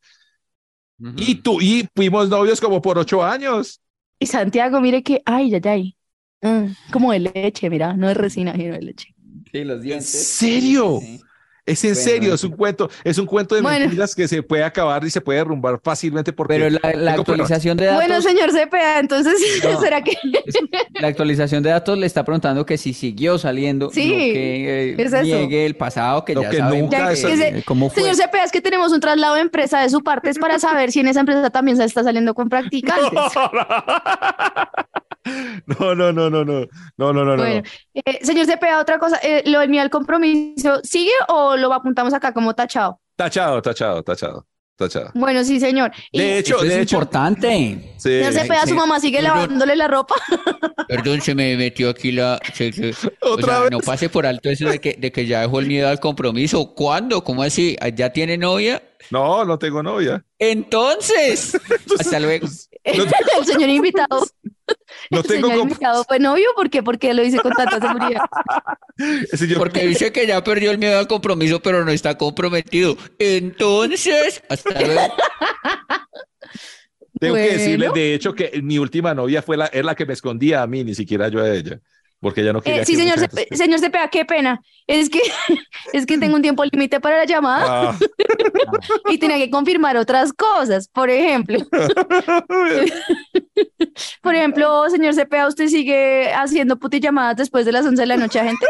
[1.15, 3.81] Y tú, y fuimos novios como por ocho años.
[4.19, 5.97] Y Santiago, mire que, ay, ay, ay,
[6.43, 9.13] Mm, como de leche, mira, no es resina, sino de leche.
[9.51, 10.01] Sí, los ¿En dientes.
[10.01, 10.99] serio?
[10.99, 11.21] Sí.
[11.63, 13.80] Es en Bueno, serio, es un cuento, es un cuento de Bueno.
[13.82, 16.69] mentiras que se puede acabar y se puede derrumbar fácilmente porque Pero
[17.00, 19.80] la, actualización de datos, Bueno, señor Cepeda, entonces, No.
[19.80, 20.17] ¿será que
[21.00, 25.12] la actualización de datos le está preguntando que si siguió saliendo, Sí, que eh, es
[25.21, 27.41] niegue el pasado, que Lo ya que nunca que- es así.
[27.43, 28.02] eh, cómo fue.
[28.02, 30.91] Señor Cepeda, es que tenemos un traslado de empresa de su parte, es para saber
[30.91, 33.12] si en esa empresa también se está saliendo con practicantes.
[33.13, 33.67] No, no,
[35.79, 37.36] no, no, no, no, no, no, no.
[37.36, 41.73] Bueno, eh, señor Cepeda, otra cosa, eh, ¿lo del mío al compromiso sigue o lo
[41.73, 42.99] apuntamos acá como tachado?
[43.15, 45.12] Tachado, tachado, tachado, tachado.
[45.13, 45.91] Bueno, sí, señor.
[46.12, 47.47] Y, De hecho, es hecho, importante.
[47.97, 48.01] sí.
[48.10, 49.38] señor Cepeda, su mamá sigue Perdón.
[49.38, 50.15] lavándole la ropa.
[50.88, 52.39] Perdón, se me metió aquí la...
[52.53, 52.89] se- se-
[53.21, 53.71] o Otra sea, vez.
[53.71, 56.73] no pase por alto eso de que, de que ya dejó el miedo al compromiso.
[56.73, 57.23] ¿Cuándo?
[57.23, 57.77] ¿Cómo así?
[57.95, 58.81] ¿Ya tiene novia?
[59.12, 60.23] No, no tengo novia.
[60.39, 61.57] Entonces,
[61.99, 62.47] hasta luego.
[62.98, 63.04] No,
[63.39, 64.26] el señor invitado,
[65.12, 66.82] no el tengo señor invitado fue novio, ¿por qué?
[66.82, 68.22] Porque lo hice con tanta seguridad.
[69.48, 72.98] Yo- Porque dice que ya perdió el miedo al compromiso, pero no está comprometido.
[73.20, 75.13] Entonces, hasta luego.
[77.20, 77.94] tengo que decirle, Bueno.
[77.94, 80.84] de hecho, que mi última novia fue la, es la que me escondía a mí,
[80.84, 81.80] ni siquiera yo a ella,
[82.21, 84.62] porque ella no quería Eh, sí, que señor, mucha Cepe- gente- señor Cepeda, qué pena.
[84.88, 85.19] Es que,
[85.93, 87.97] es que tengo un tiempo límite para la llamada Ah,
[89.10, 90.88] y tenía que confirmar otras cosas.
[90.88, 91.60] Por ejemplo,
[94.21, 98.39] por ejemplo, señor Cepeda, ¿usted sigue haciendo putillamadas después de las 11 de la noche
[98.39, 98.65] a gente?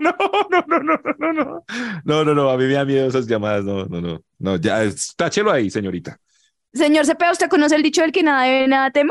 [0.00, 0.14] no,
[0.50, 1.64] no, no, no, no, no,
[2.04, 4.82] no, no, no, a mí me da miedo esas llamadas, no, no, no, no, ya,
[5.16, 6.18] táchelo ahí, señorita.
[6.74, 9.10] Señor Cepeda, ¿usted conoce el dicho del que nada debe, nada teme?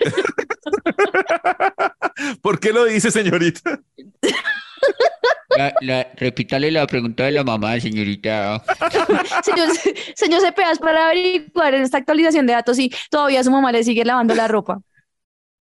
[2.42, 3.80] ¿Por qué lo dice, señorita?
[5.56, 8.62] La- la- repítale la pregunta de la mamá, señorita.
[9.44, 9.68] Señor,
[10.14, 13.82] señor Cepeda, es para averiguar en esta actualización de datos si todavía su mamá le
[13.82, 14.80] sigue lavando la ropa.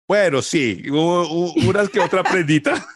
[0.06, 2.86] Bueno, sí, unas que otra prendita.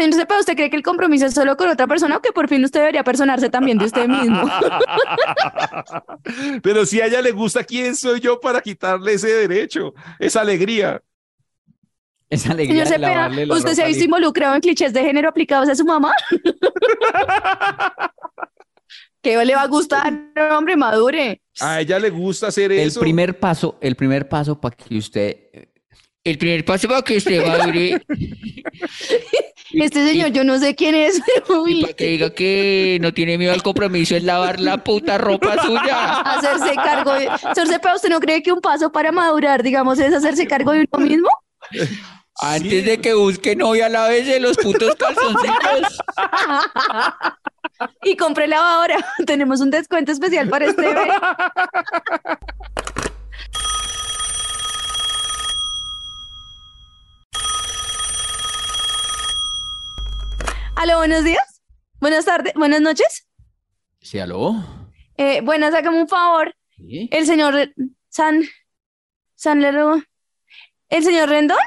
[0.00, 2.48] Señor Cepeda, ¿usted cree que el compromiso es solo con otra persona o que por
[2.48, 4.42] fin usted debería personarse también de usted mismo?
[6.62, 11.02] Pero si a ella le gusta, ¿quién soy yo para quitarle ese derecho, esa alegría?
[12.30, 15.68] Esa alegría Señor Cepeda, la ¿usted se ha visto involucrado en clichés de género aplicados
[15.68, 16.14] a su mamá?
[19.20, 20.10] ¿Qué le va a gustar,
[20.50, 21.42] hombre, madure?
[21.60, 23.00] A ella le gusta hacer El eso.
[23.00, 25.68] primer paso, el primer paso para que usted
[26.22, 28.02] El primer paso para que usted madure
[29.72, 31.20] Este señor, yo no sé quién es,
[31.66, 35.62] y para que diga que no tiene miedo al compromiso es lavar la puta ropa
[35.64, 36.20] suya.
[36.22, 37.30] hacerse cargo de...
[37.54, 41.06] Señor ¿usted no cree que un paso para madurar, digamos, es hacerse cargo de uno
[41.06, 41.28] mismo?
[42.42, 45.98] Antes de que busque novia, lávese los putos calzoncillos.
[48.02, 48.96] Y compré lavadora.
[49.26, 51.10] Tenemos un descuento especial para este bebé.
[60.82, 61.60] Aló, buenos días.
[62.00, 63.28] Buenas tardes, buenas noches.
[64.00, 64.54] ¿Sí, aló?
[65.18, 66.54] Eh, buenas, hágame un favor.
[66.74, 67.06] ¿Sí?
[67.12, 67.74] El señor
[68.08, 68.40] San...
[69.34, 70.02] San Lero...
[70.88, 71.58] ¿El señor Rendón?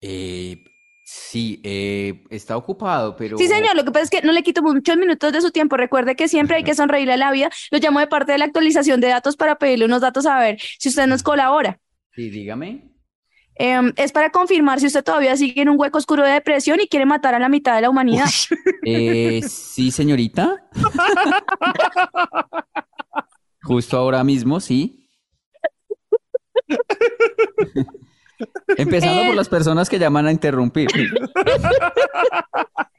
[0.00, 0.64] Eh,
[1.04, 3.38] sí, eh, está ocupado, pero...
[3.38, 5.76] Sí, señor, lo que pasa es que no le quito muchos minutos de su tiempo.
[5.76, 7.50] Recuerde que siempre hay que sonreírle a la vida.
[7.70, 10.58] Lo llamo de parte de la actualización de datos para pedirle unos datos a ver
[10.80, 11.78] si usted nos colabora.
[12.16, 12.97] Sí, dígame.
[13.58, 16.86] Em, es para confirmar si usted todavía sigue en un hueco oscuro de depresión y
[16.86, 18.26] quiere matar a la mitad de la humanidad.
[18.84, 20.68] Eh, sí, señorita.
[23.62, 25.10] Justo ahora mismo, sí.
[28.76, 29.36] Empezando por Eh.
[29.36, 30.88] las personas que llaman a interrumpir.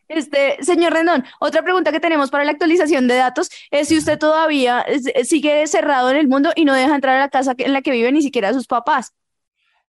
[0.10, 4.17] Este, señor Rendón, otra pregunta que tenemos para la actualización de datos es si usted
[4.17, 4.86] todavía
[5.24, 7.91] sigue cerrado en el mundo y no deja entrar a la casa en la que
[7.91, 9.13] vive ni siquiera a sus papás.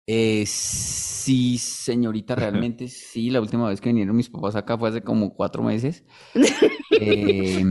[0.06, 3.30] Eh, sí, señorita, realmente sí.
[3.30, 6.04] La última vez que vinieron mis papás acá fue hace como cuatro meses.
[6.96, 7.64] Eh,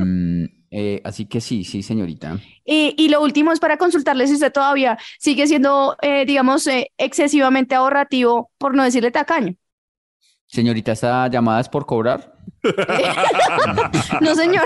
[0.75, 2.39] Eh, así que sí, sí, señorita.
[2.65, 6.91] Y, y lo último es para consultarle si usted todavía sigue siendo, eh, digamos, eh,
[6.97, 9.55] excesivamente ahorrativo, por no decirle tacaño.
[10.47, 12.35] Señorita, ¿esta llamada es por cobrar?
[14.21, 14.65] No, señor.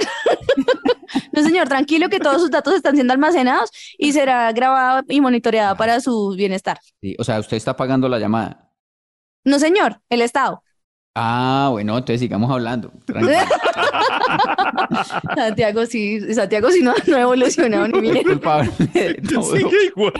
[1.32, 5.76] No, señor, tranquilo que todos sus datos están siendo almacenados y será grabada y monitoreada
[5.76, 6.78] para su bienestar.
[7.00, 8.70] Sí, o sea, usted está pagando la llamada.
[9.44, 10.62] No, señor, el Estado.
[11.14, 12.90] Ah, bueno, entonces sigamos hablando.
[13.06, 13.38] Tranquilo.
[15.34, 18.24] Santiago sí, Santiago sí no, no ha evolucionado ni bien.
[18.24, 18.70] Culpable.
[18.92, 20.12] Sigue igual.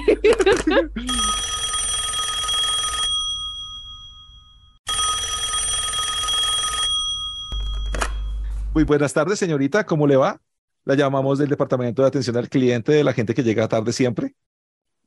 [8.76, 9.86] Muy buenas tardes, señorita.
[9.86, 10.38] ¿Cómo le va?
[10.84, 14.34] La llamamos del Departamento de Atención al Cliente de la gente que llega tarde siempre.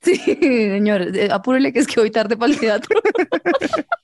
[0.02, 3.00] Sí, señor, eh, apúrele que es que voy tarde para el teatro.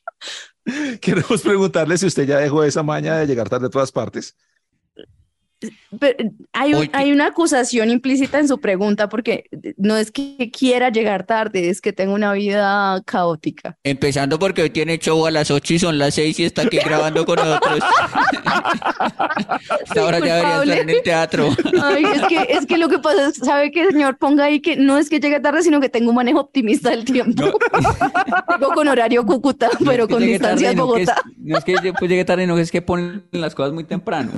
[1.01, 4.35] Queremos preguntarle si usted ya dejó esa maña de llegar tarde a todas partes.
[5.99, 9.45] Pero hay, un- hay una acusación implícita en su pregunta porque
[9.77, 13.77] no es que quiera llegar tarde, es que tengo una vida caótica.
[13.83, 16.77] Empezando porque hoy tiene show a las 8 y son las 6 y está aquí
[16.77, 17.79] grabando con nosotros.
[18.45, 21.49] Hasta ahora ya debería estar en el teatro.
[21.81, 24.17] Ay, es que, es que lo que pasa es, ¿sabe qué, señor?
[24.17, 27.05] Ponga ahí que no es que llegue tarde, sino que tengo un manejo optimista del
[27.05, 27.43] tiempo.
[28.59, 31.21] Tengo con horario Cúcuta, pero que con llegue tarde, distancias no es- Bogotá.
[31.37, 34.31] no es que pues llegue tarde, no es que ponen las cosas muy temprano.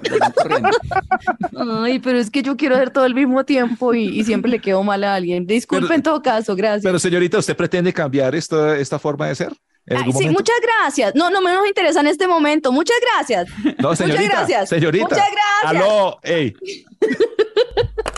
[1.83, 4.59] Ay, pero es que yo quiero hacer todo al mismo tiempo y, y siempre le
[4.59, 5.45] quedo mal a alguien.
[5.45, 6.83] Disculpe Pero- en todo caso, gracias.
[6.83, 9.53] Pero, señorita, ¿usted pretende cambiar esta, esta forma de ser?
[9.85, 11.15] ¿En Ay, sí, muchas gracias.
[11.15, 12.73] No, no me nos interesa en este momento.
[12.73, 13.47] Muchas gracias.
[13.79, 14.21] No, señorita.
[14.21, 14.69] Muchas gracias.
[14.69, 15.05] Señorita.
[15.05, 15.83] Muchas gracias.
[15.83, 16.53] Aló, ey.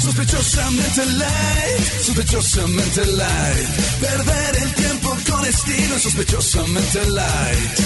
[0.00, 3.68] Sospechosamente light, sospechosamente light.
[4.00, 7.78] Perder el tiempo con estilo, sospechosamente light.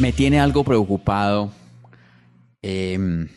[0.00, 1.50] Me tiene algo preocupado.
[2.64, 3.28] Em,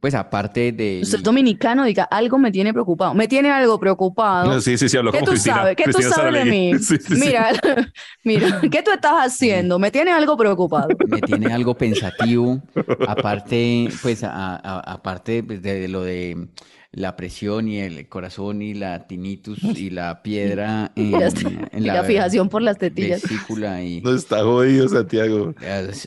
[0.00, 1.00] pues aparte de...
[1.02, 3.14] Usted es dominicano, diga, algo me tiene preocupado.
[3.14, 4.52] Me tiene algo preocupado.
[4.54, 5.56] No, sí, sí, sí, habló ¿Qué como tú Cristina.
[5.56, 5.76] sabes?
[5.76, 6.72] ¿Qué tú sabes de mí?
[6.78, 7.20] Sí, sí, sí.
[7.26, 7.50] Mira,
[8.24, 9.78] mira, ¿qué tú estás haciendo?
[9.78, 10.88] Me tiene algo preocupado.
[11.06, 12.62] me tiene algo pensativo,
[13.04, 16.48] aparte, pues, a- a- aparte pues, de, de lo de
[16.92, 21.28] la presión y el corazón y la tinnitus y la piedra en, Y la,
[21.72, 23.22] en y la fijación por las tetillas.
[23.22, 25.54] vesícula y, No está jodido, Santiago.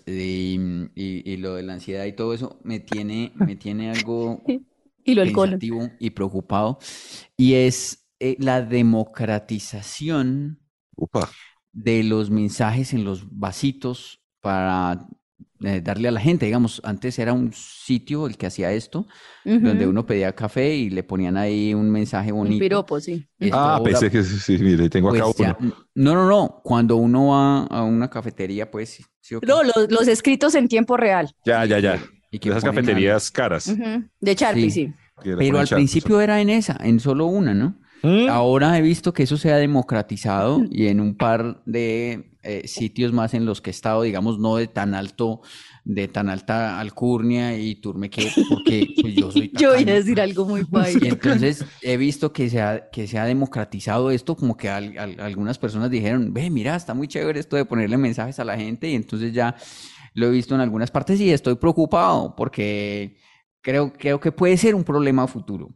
[0.05, 0.59] y,
[0.95, 4.43] y- y lo de la ansiedad y todo eso, me tiene, me tiene algo
[5.03, 6.79] Y lo pensativo y preocupado,
[7.37, 10.59] y es eh, la democratización
[10.97, 11.35] Upa.
[11.73, 15.07] de los mensajes en los vasitos para
[15.63, 16.45] eh, darle a la gente.
[16.45, 19.05] Digamos, antes era un sitio el que hacía esto,
[19.45, 22.59] donde uno pedía café y le ponían ahí un mensaje Un bonito.
[22.59, 23.25] piropo, sí.
[23.39, 25.73] Esto Ah, ahora, pensé que sí, mire, tengo acá pues, ya- uno.
[25.95, 26.61] No, no, no.
[26.63, 29.45] Cuando uno va a una cafetería, pues sí, sí, ok.
[29.45, 31.29] No, los, los escritos en tiempo real.
[31.45, 31.99] Ya, ya, ya.
[32.31, 33.65] Y que esas cafeterías caras.
[34.19, 34.93] De Sharpie, Sí.
[35.23, 37.77] Pero al principio era en esa, en solo una, ¿no?
[38.01, 38.27] ¿Mm?
[38.29, 43.13] Ahora he visto que eso se ha democratizado y en un par de eh, sitios
[43.13, 45.41] más en los que he estado, digamos, no de tan alto,
[45.83, 50.45] de tan alta alcurnia y turmequeo, porque pues, yo soy Yo voy a decir algo
[50.45, 51.01] muy país.
[51.01, 54.97] Y entonces he visto que se ha, que se ha democratizado esto, como que al-
[54.97, 58.57] al- algunas personas dijeron, ve, mira, está muy chévere esto de ponerle mensajes a la
[58.57, 59.55] gente, y entonces ya
[60.13, 63.17] lo he visto en algunas partes y estoy preocupado porque
[63.61, 65.69] creo, creo que puede ser un problema futuro.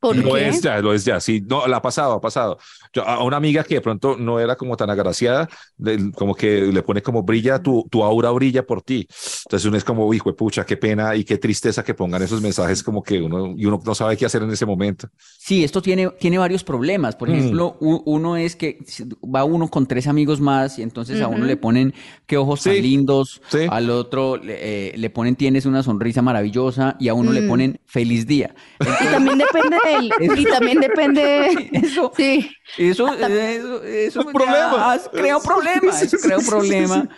[0.00, 0.48] ¿Por Lo qué?
[0.48, 1.20] es ya, lo es ya.
[1.20, 2.58] Sí, no, la ha pasado, ha pasado.
[2.92, 6.62] Yo, a una amiga que de pronto no era como tan agraciada, de- como que
[6.62, 9.06] le pone como brilla, tu, tu aura brilla por ti.
[9.44, 12.40] Entonces uno es como, hijo de pucha, qué pena y qué tristeza que pongan esos
[12.40, 15.06] mensajes como que uno, y uno no sabe qué hacer en ese momento.
[15.38, 17.14] Sí, esto tiene, tiene varios problemas.
[17.14, 17.32] Por Mm.
[17.34, 18.78] ejemplo, u- uno es que
[19.22, 21.92] va uno con tres amigos más y entonces a uno le ponen
[22.26, 23.66] qué ojos tan Sí, lindos, sí.
[23.68, 27.48] al otro le, eh, le ponen tienes una sonrisa maravillosa y a uno le Mm.
[27.48, 28.54] ponen feliz día.
[28.80, 29.76] Y también depende
[30.36, 34.96] y también depende, Eso, sí, eso, eso, eso Un problema.
[34.96, 37.08] ya crea un problema, eso crea un problema.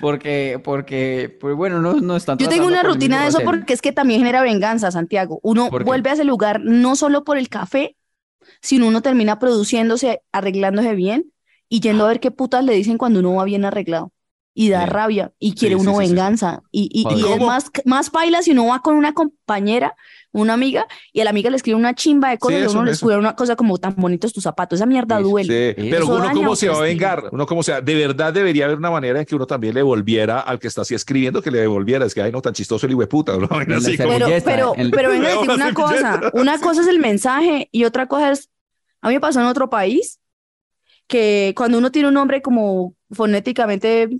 [0.00, 3.50] Porque, porque, pues bueno, no, no están Yo tengo una rutina de eso rasero.
[3.50, 5.40] porque es que también genera venganza, Santiago.
[5.42, 7.96] Uno vuelve a ese lugar no solo por el café,
[8.62, 11.32] sino uno termina produciéndose, arreglándose bien
[11.68, 14.12] y yendo a ver qué putas le dicen cuando uno va bien arreglado.
[14.60, 14.90] Y da Sí.
[14.90, 16.08] rabia y quiere Sí, uno sí, sí.
[16.08, 16.62] venganza.
[16.72, 19.94] Y, y, y es más, más paila si uno va con una compañera,
[20.32, 22.90] una amiga, y a la amiga le escribe una chimba de cosas y uno le
[22.90, 24.78] escribe una cosa como tan bonitos tus zapatos.
[24.80, 25.70] Esa mierda duele.
[25.70, 28.78] Eso pero uno cómo se va a vengar, uno cómo sea, de verdad debería haber
[28.78, 31.60] una manera en que uno también le devolviera al que está así escribiendo que le
[31.60, 32.92] devolviera, es que ay no tan chistoso el
[33.76, 37.68] así como- Pero, pero, el- pero venga decir una cosa, una cosa es el mensaje
[37.70, 38.50] y otra cosa es,
[39.02, 40.18] a mí me pasó en otro país,
[41.06, 44.10] que cuando uno tiene un nombre como fonéticamente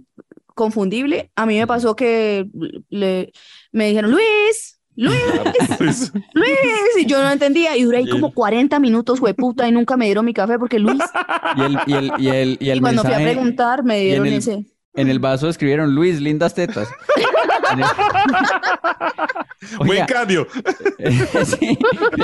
[0.59, 2.47] confundible, a mí me pasó que
[2.91, 3.33] le,
[3.71, 5.17] me dijeron, Luis, Luis,
[5.79, 6.59] Pues, Luis,
[6.99, 10.25] y yo no entendía, y duré ahí como 40 minutos, hueputa, y nunca me dieron
[10.25, 11.01] mi café porque Luis,
[11.57, 14.03] Y el, y el, y el, y el y cuando fui a preguntar me en
[14.03, 14.67] dieron ese.
[14.95, 16.89] en el vaso escribieron Luis, lindas tetas.
[17.73, 17.85] El-
[19.79, 20.47] Buen Oiga, cambio.
[21.45, 21.77] sí,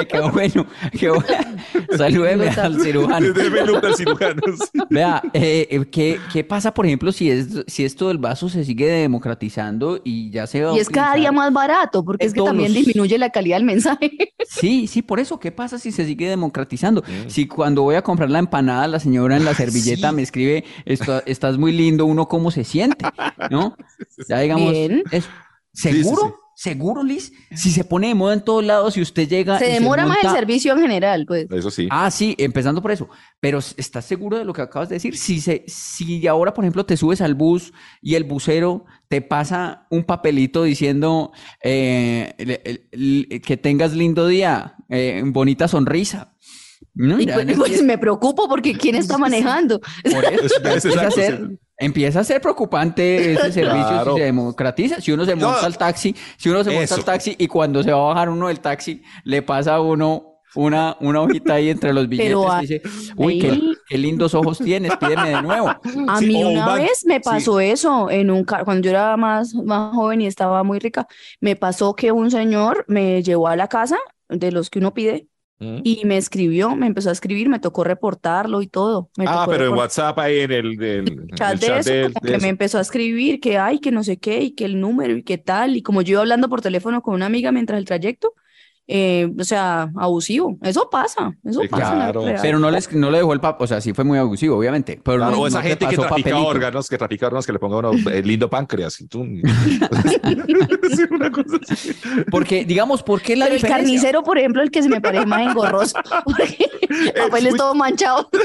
[0.09, 0.67] quedó bueno.
[0.99, 1.25] qué bueno.
[1.97, 3.27] Salúdeme al cirujano.
[3.85, 4.41] Al cirujano.
[4.57, 4.79] sí.
[4.91, 8.65] Vea, eh, eh, ¿qué, qué pasa, por ejemplo, si, es, si esto del vaso se
[8.65, 12.33] sigue democratizando y ya se va a Y es cada día más barato, porque es
[12.35, 14.33] que también los- disminuye la calidad del mensaje.
[14.47, 17.03] Sí, sí, por eso, ¿qué pasa si se sigue democratizando?
[17.27, 21.23] Si cuando voy a comprar la empanada, la señora en la servilleta me escribe, "Esto-
[21.27, 23.05] estás muy lindo, uno cómo se siente,
[23.51, 23.77] ¿no?
[24.29, 25.03] Ya digamos, Bien.
[25.75, 26.23] Sí, ¿seguro?
[26.29, 26.33] sí.
[26.57, 27.33] ¿Seguro, Liz?
[27.53, 30.31] Si se pone de moda en todos lados, si usted llega Se demora más el
[30.31, 31.51] servicio en general, pues.
[31.51, 31.89] Eso sí.
[31.91, 33.09] Ah, sí, empezando por eso.
[33.41, 35.17] Pero ¿estás seguro de lo que acabas de decir?
[35.17, 39.89] Si, se, si ahora, por ejemplo, te subes al bus y el busero te pasa
[39.91, 46.37] un papelito diciendo eh, el- el- el- que tengas lindo día, eh, bonita sonrisa.
[46.95, 47.21] ¿no?
[47.21, 49.81] Y pues, no pues, me preocupo porque ¿quién está manejando?
[49.81, 51.59] por eso, Es sí.
[51.79, 54.13] Empieza a ser preocupante ese servicio Claro.
[54.15, 55.01] si se democratiza.
[55.01, 55.67] Si uno se monta No.
[55.67, 56.95] al taxi, si uno se monta Eso.
[56.97, 60.31] al taxi y cuando se va a bajar uno del taxi, le pasa a uno
[60.57, 62.83] una, una hojita ahí entre los billetes Pero y dice,
[63.17, 63.39] uy,
[63.89, 65.69] qué, lindos ojos tienes, pídeme de nuevo.
[66.09, 67.21] A Sí, mí una man- vez me sí.
[67.25, 71.09] pasó eso en un carro, cuando yo era más, más joven y estaba muy rica,
[71.41, 75.27] me pasó que un señor me llevó a la casa de los que uno pide
[75.65, 75.81] Mm.
[75.85, 79.11] y me escribió, me empezó a escribir, me tocó reportarlo y todo.
[79.17, 80.77] Me Ah, pero en WhatsApp ahí en el,
[81.35, 82.43] chat de chat eso, del- como de que eso.
[82.43, 85.23] me empezó a escribir que ay, que no sé qué, y que el número y
[85.23, 88.35] qué tal, y como yo iba hablando por teléfono con una amiga mientras el trayecto,
[88.87, 92.25] eh, o sea, abusivo, eso pasa, eso Sí, pasa claro.
[92.43, 95.01] Pero no, les, no le dejó el papel, o sea, sí fue muy abusivo, obviamente.
[95.03, 96.47] Pero Claro, no, o esa no gente que trafica papelito.
[96.47, 99.01] órganos, que trafica órganos, que le ponga uno el lindo páncreas.
[99.01, 99.25] y tú-
[100.95, 101.93] Sí, una cosa así.
[102.31, 105.27] Porque, digamos, ¿por qué la Pero el carnicero, por ejemplo, el que se me parece
[105.27, 108.29] más engorroso, porque el papel es muy- todo manchado.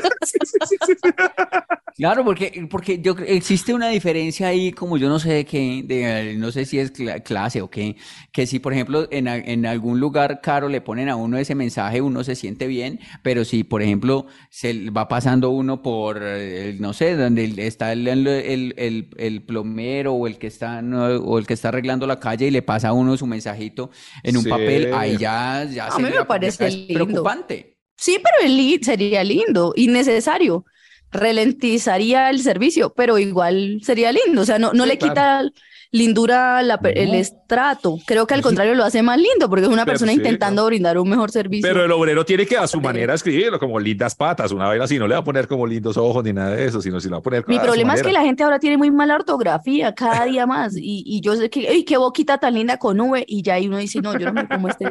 [1.98, 6.36] Claro, porque, porque yo existe una diferencia ahí, como yo no sé de qué, de,
[6.38, 7.98] no sé si es cla- clase o qué,
[8.32, 12.02] que si por ejemplo en, en algún lugar caro le ponen a uno ese mensaje,
[12.02, 16.94] uno se siente bien, pero si por ejemplo se va pasando uno por, eh, no
[16.94, 18.74] sé, donde está el, el,
[19.18, 22.52] el- plomero o el que está, no, o el que está arreglando la calle y
[22.52, 23.90] le pasa a uno su mensajito
[24.24, 24.50] en un Sí.
[24.50, 26.94] papel, ahí ya, ya A se mí me parece es lindo.
[26.94, 27.78] preocupante.
[27.98, 28.36] Sí, pero
[28.82, 30.66] sería lindo y necesario.
[31.12, 34.42] Ralentizaría el servicio, pero igual sería lindo.
[34.42, 35.14] O sea, no, no Sí, le claro.
[35.14, 35.44] quita
[35.92, 37.98] lindura la el estrato.
[38.06, 40.66] Creo que al contrario lo hace más lindo porque es una Pero persona sí, intentando
[40.66, 41.68] brindar un mejor servicio.
[41.68, 45.00] Pero el obrero tiene que a su manera escribirlo, como lindas patas, una vaina así,
[45.00, 47.16] no le va a poner como lindos ojos ni nada de eso, sino si lo
[47.16, 49.16] va a poner Mi a su problema es que la gente ahora tiene muy mala
[49.16, 53.00] ortografía cada día más y, y yo sé que, ¡ay, qué boquita tan linda con
[53.00, 53.24] V!
[53.28, 54.86] Y ya ahí uno dice, no, yo no me como este.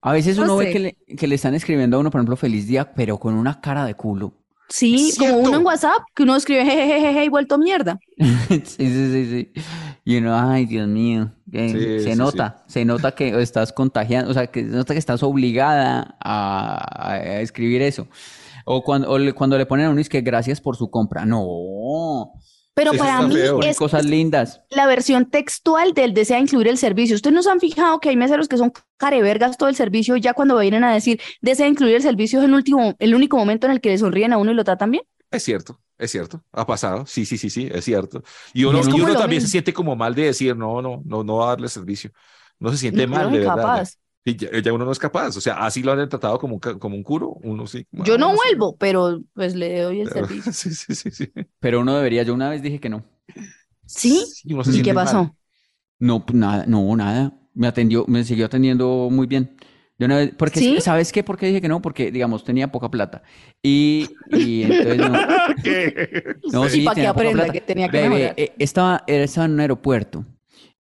[0.00, 2.36] A veces No uno ve que le, que le están escribiendo a uno, por ejemplo,
[2.36, 4.32] feliz día, pero con una cara de culo.
[4.68, 7.98] Sí, como uno en WhatsApp, que uno escribe jejejeje y vuelto mierda.
[8.48, 9.62] Sí, sí, sí, sí.
[10.04, 14.34] Y uno, ay, Dios mío, Sí, se sí, nota, se nota que estás contagiando, o
[14.34, 18.08] sea, que se nota que estás obligada a, a escribir eso.
[18.64, 21.24] O cuando, o le, cuando le ponen a uno es que gracias por su compra.
[21.24, 22.32] No,
[22.78, 24.60] Pero Eso para mí ponen es cosas lindas.
[24.70, 27.16] la versión textual del desea incluir el servicio.
[27.16, 30.20] Ustedes no se han fijado que hay meseros que son carevergas todo el servicio y
[30.20, 33.66] ya cuando vienen a decir desea incluir el servicio es el último, el único momento
[33.66, 35.04] en el que le sonríen a uno y lo tratan bien.
[35.30, 38.22] Es cierto, es cierto, ha pasado, sí, sí, sí, sí, es cierto.
[38.54, 41.46] Y uno, y también se siente como mal de decir, no, no, no, no va
[41.46, 42.10] a darle servicio.
[42.58, 43.88] No se siente No, mal, no de verdad.
[44.28, 46.60] Y ya, ya uno no es capaz, o sea, así lo han tratado como un,
[46.60, 47.86] como un curo, uno sí.
[47.92, 50.52] Yo no ah, sí, vuelvo, pero pues le doy el pero- servicio.
[50.58, 51.32] Sí, sí, sí, sí.
[51.60, 53.04] Pero uno debería, yo una vez dije que no.
[53.86, 54.24] ¿Sí?
[54.26, 55.04] Sí, ¿Y qué mal.
[55.06, 55.34] pasó?
[55.98, 57.32] No, pues, nada, no, nada.
[57.54, 59.56] Me atendió, me siguió atendiendo muy bien.
[59.98, 60.80] Yo una vez, porque, ¿Sí?
[60.80, 61.24] ¿sabes qué?
[61.24, 61.82] ¿Por qué dije que no?
[61.82, 63.22] Porque, digamos, tenía poca plata.
[63.62, 65.12] Y, y entonces no.
[65.64, 66.22] ¿Qué?
[66.52, 67.52] No, Y sí, para que aprenda plata.
[67.52, 68.34] que tenía que Bebé, mejorar.
[68.36, 70.24] eh, estaba, era- estaba en un aeropuerto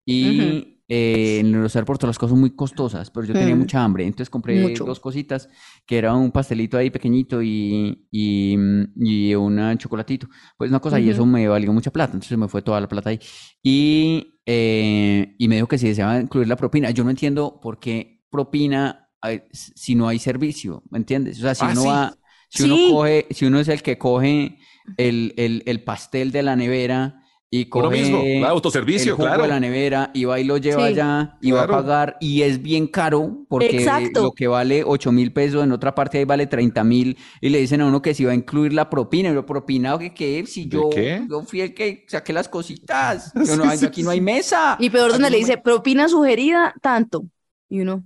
[0.05, 0.77] y Ujú.
[0.88, 3.60] Eh, en los aeropuertos las cosas son muy costosas, pero yo tenía Mm.
[3.60, 4.86] mucha hambre, entonces compré Mucho.
[4.86, 5.50] dos cositas,
[5.86, 8.56] que era un pastelito ahí pequeñito y, y,
[8.95, 10.28] y un chocolatito.
[10.58, 13.10] Pues una cosa, y eso me valió mucha plata, entonces me fue toda la plata
[13.10, 13.19] ahí.
[13.62, 16.90] Y, eh, y me dijo que si deseaba incluir la propina.
[16.92, 19.10] Yo no entiendo por qué propina
[19.52, 21.40] si no hay servicio, ¿me entiendes?
[21.40, 21.88] O sea, si Ah, uno sí.
[21.88, 22.17] va,
[22.50, 22.88] si uno Sí.
[22.92, 24.58] coge, si uno es el que coge
[24.98, 27.21] el, el, el pastel de la nevera
[27.62, 29.43] y coge mismo, claro, autoservicio, el jugo claro.
[29.43, 30.93] de la nevera y va y lo lleva Sí.
[30.93, 34.21] allá y va a pagar y es bien caro porque Exacto.
[34.23, 37.60] lo que vale 8 mil pesos en otra parte ahí vale 30 mil y le
[37.60, 40.13] dicen a uno que si va a incluir la propina y yo propina o que
[40.13, 41.25] qué si ¿De yo, qué?
[41.29, 45.12] yo fui el que saqué las cositas yo no, aquí no hay mesa Y peor
[45.12, 47.25] donde le dice propina sugerida tanto.
[47.69, 48.03] Y uno,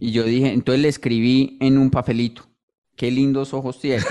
[0.00, 2.42] Y yo dije, entonces le escribí en un papelito.
[2.96, 4.02] Qué lindos ojos tiene.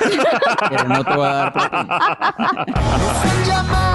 [0.69, 1.87] Pero no te voy a dar propina.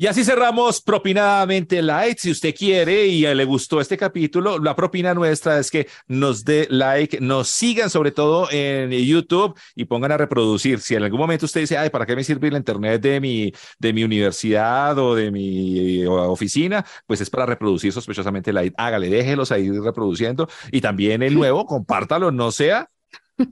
[0.00, 2.18] Y así cerramos propinadamente Light.
[2.18, 6.68] Si usted quiere y le gustó este capítulo, la propina nuestra es que nos dé
[6.70, 10.78] like, nos sigan sobre todo en YouTube y pongan a reproducir.
[10.78, 13.52] Si en algún momento usted dice, ay, ¿para qué me sirve la internet de mi,
[13.80, 16.86] de mi universidad o de mi oficina?
[17.04, 18.74] Pues es para reproducir sospechosamente Light.
[18.76, 20.48] Hágale, déjelos ahí reproduciendo.
[20.70, 22.88] Y también el nuevo, compártalo, no sea.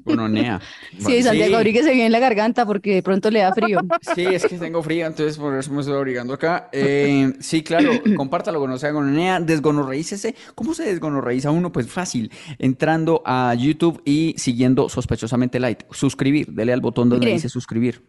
[0.04, 0.60] Gononea.
[0.98, 3.80] sí, Santiago, abríguese bien la garganta porque de pronto le da frío.
[4.14, 6.68] Sí, es que tengo frío, entonces por eso me estoy abrigando acá.
[6.72, 10.34] Eh, sí, claro, compártalo con no sea gononea, desgonorreícese.
[10.54, 11.72] ¿Cómo se desgonorreiza uno?
[11.72, 15.82] Pues fácil, entrando a YouTube y siguiendo sospechosamente light.
[15.90, 17.36] Suscribir, dele al botón donde Mire.
[17.36, 18.02] dice suscribir.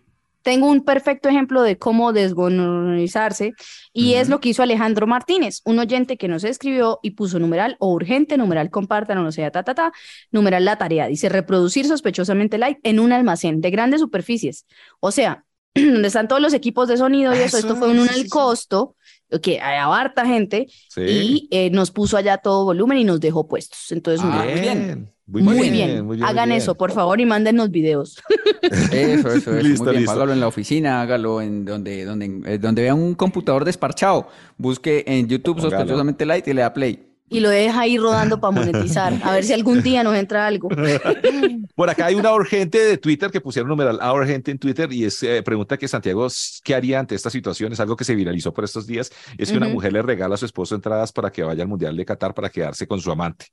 [0.47, 3.51] Tengo un perfecto ejemplo de cómo desgonorizarse
[3.91, 7.75] y es lo que hizo Alejandro Martínez, un oyente que nos escribió y puso numeral
[7.79, 9.91] o urgente, numeral compartan o no sea, ta, ta, ta,
[10.31, 11.07] numeral la tarea.
[11.07, 14.65] Dice reproducir sospechosamente light en un almacén de grandes superficies.
[15.01, 15.43] O sea,
[15.75, 18.29] donde están todos los equipos de sonido y eso, Eso, esto fue en un sí,
[18.29, 18.95] costo
[19.41, 21.01] que abarta gente Sí.
[21.01, 23.91] y eh, nos puso allá todo volumen y nos dejó puestos.
[23.91, 25.13] Entonces, Ah, muy muy bien.
[25.27, 25.87] Muy, muy bien, bien.
[26.05, 26.61] muy bien, muy Hagan bien.
[26.61, 28.17] eso, por favor, y mándennos videos.
[28.61, 29.51] Eso, eso, eso.
[29.61, 30.11] Listo, Muy bien, listo.
[30.11, 34.29] hágalo en la oficina, hágalo en donde, donde, eh, donde vea un computador desparchado.
[34.57, 35.69] Busque en YouTube Hágalo.
[35.71, 37.03] sospechosamente light y le da play.
[37.29, 40.69] Y lo deja ahí rodando para monetizar, a ver si algún día nos entra algo.
[41.75, 45.03] Por acá hay una urgente de Twitter que pusieron numeral a urgente en Twitter y
[45.03, 46.25] es eh, pregunta que Santiago,
[46.63, 47.73] ¿qué haría ante esta situación?
[47.73, 49.11] Es algo que se viralizó por estos días.
[49.37, 51.97] Es que una mujer le regala a su esposo entradas para que vaya al Mundial
[51.97, 53.47] de Qatar para quedarse con su amante.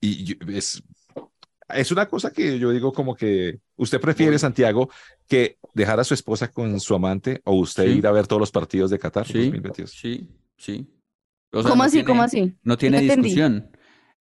[0.00, 0.82] Y yo- es,
[1.68, 4.90] es una cosa que yo digo como que usted prefiere, Santiago,
[5.28, 7.98] que dejar a su esposa con su amante o usted Sí.
[7.98, 9.90] ir a ver todos los partidos de Qatar Sí, 2022.
[9.90, 10.86] sí, sí.
[11.52, 11.92] O sea, ¿Cómo no así?
[11.98, 12.54] tiene- ¿Cómo así?
[12.62, 13.70] No tiene No discusión.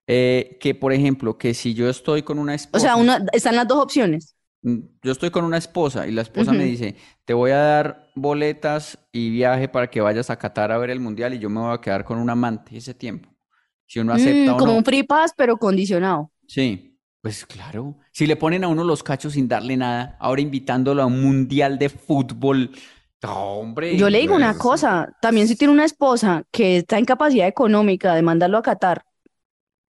[0.08, 2.78] Eh, que, por ejemplo, que si yo estoy con una esposa.
[2.78, 4.36] O sea, uno, están las dos opciones.
[4.64, 6.96] Mm, Yo estoy con una esposa y la esposa me dice,
[7.26, 11.00] te voy a dar boletas y viaje para que vayas a Qatar a ver el
[11.00, 13.30] mundial y yo me voy a quedar con un amante ese tiempo.
[13.92, 14.78] Si uno acepta Mm, o como no.
[14.78, 16.32] un free pass, pero condicionado.
[16.48, 17.98] Sí, pues claro.
[18.14, 21.78] Si le ponen a uno los cachos sin darle nada, ahora invitándolo a un mundial
[21.78, 22.72] de fútbol.
[23.28, 23.98] Hombre.
[23.98, 27.50] Yo le digo una pues, cosa, también si tiene una esposa que está en capacidad
[27.50, 29.04] económica de mandarlo a Qatar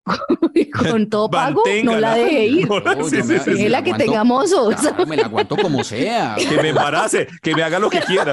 [0.80, 2.68] con todo pago, no la deje ir.
[2.68, 3.50] No, No, sí, me- sí.
[3.50, 4.04] Déjela la que aguanto.
[4.04, 4.74] tenga mozos.
[4.76, 6.36] Claro, me la aguanto como sea.
[6.48, 8.32] Que me embarace, que me haga lo que quiera.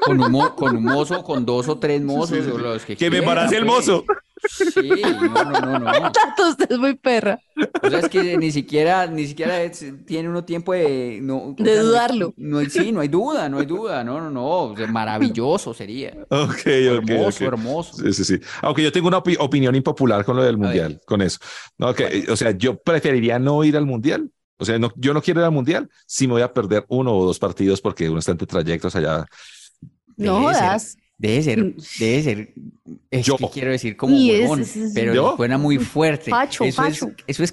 [0.00, 2.62] Con un, mo- con un mozo, con dos o tres mozos, Sí, sí, o sí.
[2.62, 3.86] los que Que me embarace el pues.
[3.88, 4.04] mozo.
[4.48, 5.92] Sí, no, no, no, no.
[6.12, 7.38] Tato, usted es muy perra.
[7.82, 11.54] O sea, es que ni siquiera, ni siquiera es- tiene uno tiempo de, no, o
[11.58, 12.34] De sea, no hay- dudarlo.
[12.36, 15.74] No, hay- sí, no hay duda, no hay duda, no, no, no, o sea, maravilloso
[15.74, 16.16] sería.
[16.30, 17.52] Ok, ok, Hermoso, ok.
[17.52, 17.92] hermoso.
[18.02, 18.40] Sí, sí, sí.
[18.62, 21.38] Aunque yo tengo una opi- opinión impopular con lo del mundial, con eso.
[21.78, 24.30] No, que, o sea, yo preferiría no ir al mundial.
[24.56, 27.14] O sea, no, yo no quiero ir al mundial si me voy a perder uno
[27.16, 29.26] o dos partidos porque uno está entre trayectos allá.
[30.16, 31.00] No Debe ser-.
[31.18, 31.76] Debe ser, Mm.
[31.98, 32.54] debe ser,
[33.10, 33.36] es Yo.
[33.36, 35.34] que quiero decir como Y es- huevón, es- es- pero ¿Yo?
[35.36, 36.30] suena muy fuerte.
[36.30, 37.12] Pacho, eso es, pacho.
[37.26, 37.52] eso es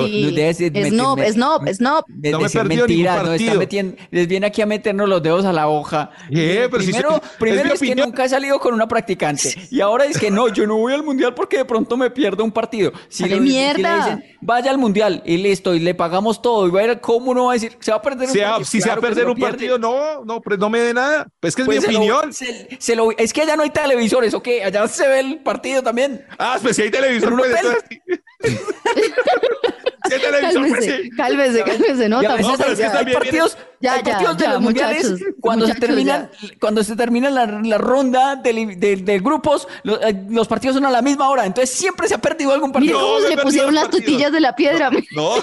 [0.00, 0.34] no- sí.
[0.34, 2.04] debe ser- me- Snob, me- snob, snob.
[2.08, 5.22] No de me perdió ningún mentira, no está metiendo, les viene aquí a meternos los
[5.22, 6.10] dedos a la hoja.
[6.30, 9.54] Eh, pero si primero, se- es primero es, que nunca he salido con una practicante
[9.70, 12.44] y ahora es que no, yo no voy al mundial porque de pronto me pierdo
[12.44, 12.92] un partido.
[13.08, 13.96] Si ¡Ale le, si le mierda!
[13.96, 17.34] dicen, vaya al mundial y listo, y le pagamos todo y va a ir, ¿cómo
[17.34, 17.76] no va a decir?
[17.80, 18.64] Se va a perder un Si, a- partido.
[18.66, 21.26] si se va a perder un partido, no, no, pero no me dé nada.
[21.40, 22.32] Pues es que es Pues mi lo- opinión.
[22.32, 24.64] se- se lo- es que allá no hay televisores, ¿o qué?
[24.64, 26.24] Allá se ve el partido también.
[26.38, 28.00] Ah, pues si hay televisor, Pero no pues entonces
[30.08, 32.58] Si hay televisor, pues Cálmese, cálmese, cálmese, no, Y a veces tampoco.
[32.58, 35.66] pero es que hay, partidos, Ya, hay ya, partidos de ya, los mundiales muchachos, cuando
[35.66, 36.30] se terminan,
[36.60, 40.86] cuando se termina la, la ronda de, de- de grupos, lo- eh, los, partidos son
[40.86, 42.98] a la misma hora, entonces siempre se ha perdido algún partido.
[42.98, 44.04] No, cómo me se le pusieron los las partidos.
[44.06, 44.90] tutillas de la piedra.
[45.12, 45.34] No.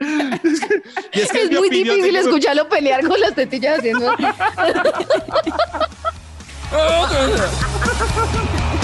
[0.00, 0.82] Es que-
[1.12, 4.14] y es que Es muy difícil escucharlo pelear con las tetillas haciendo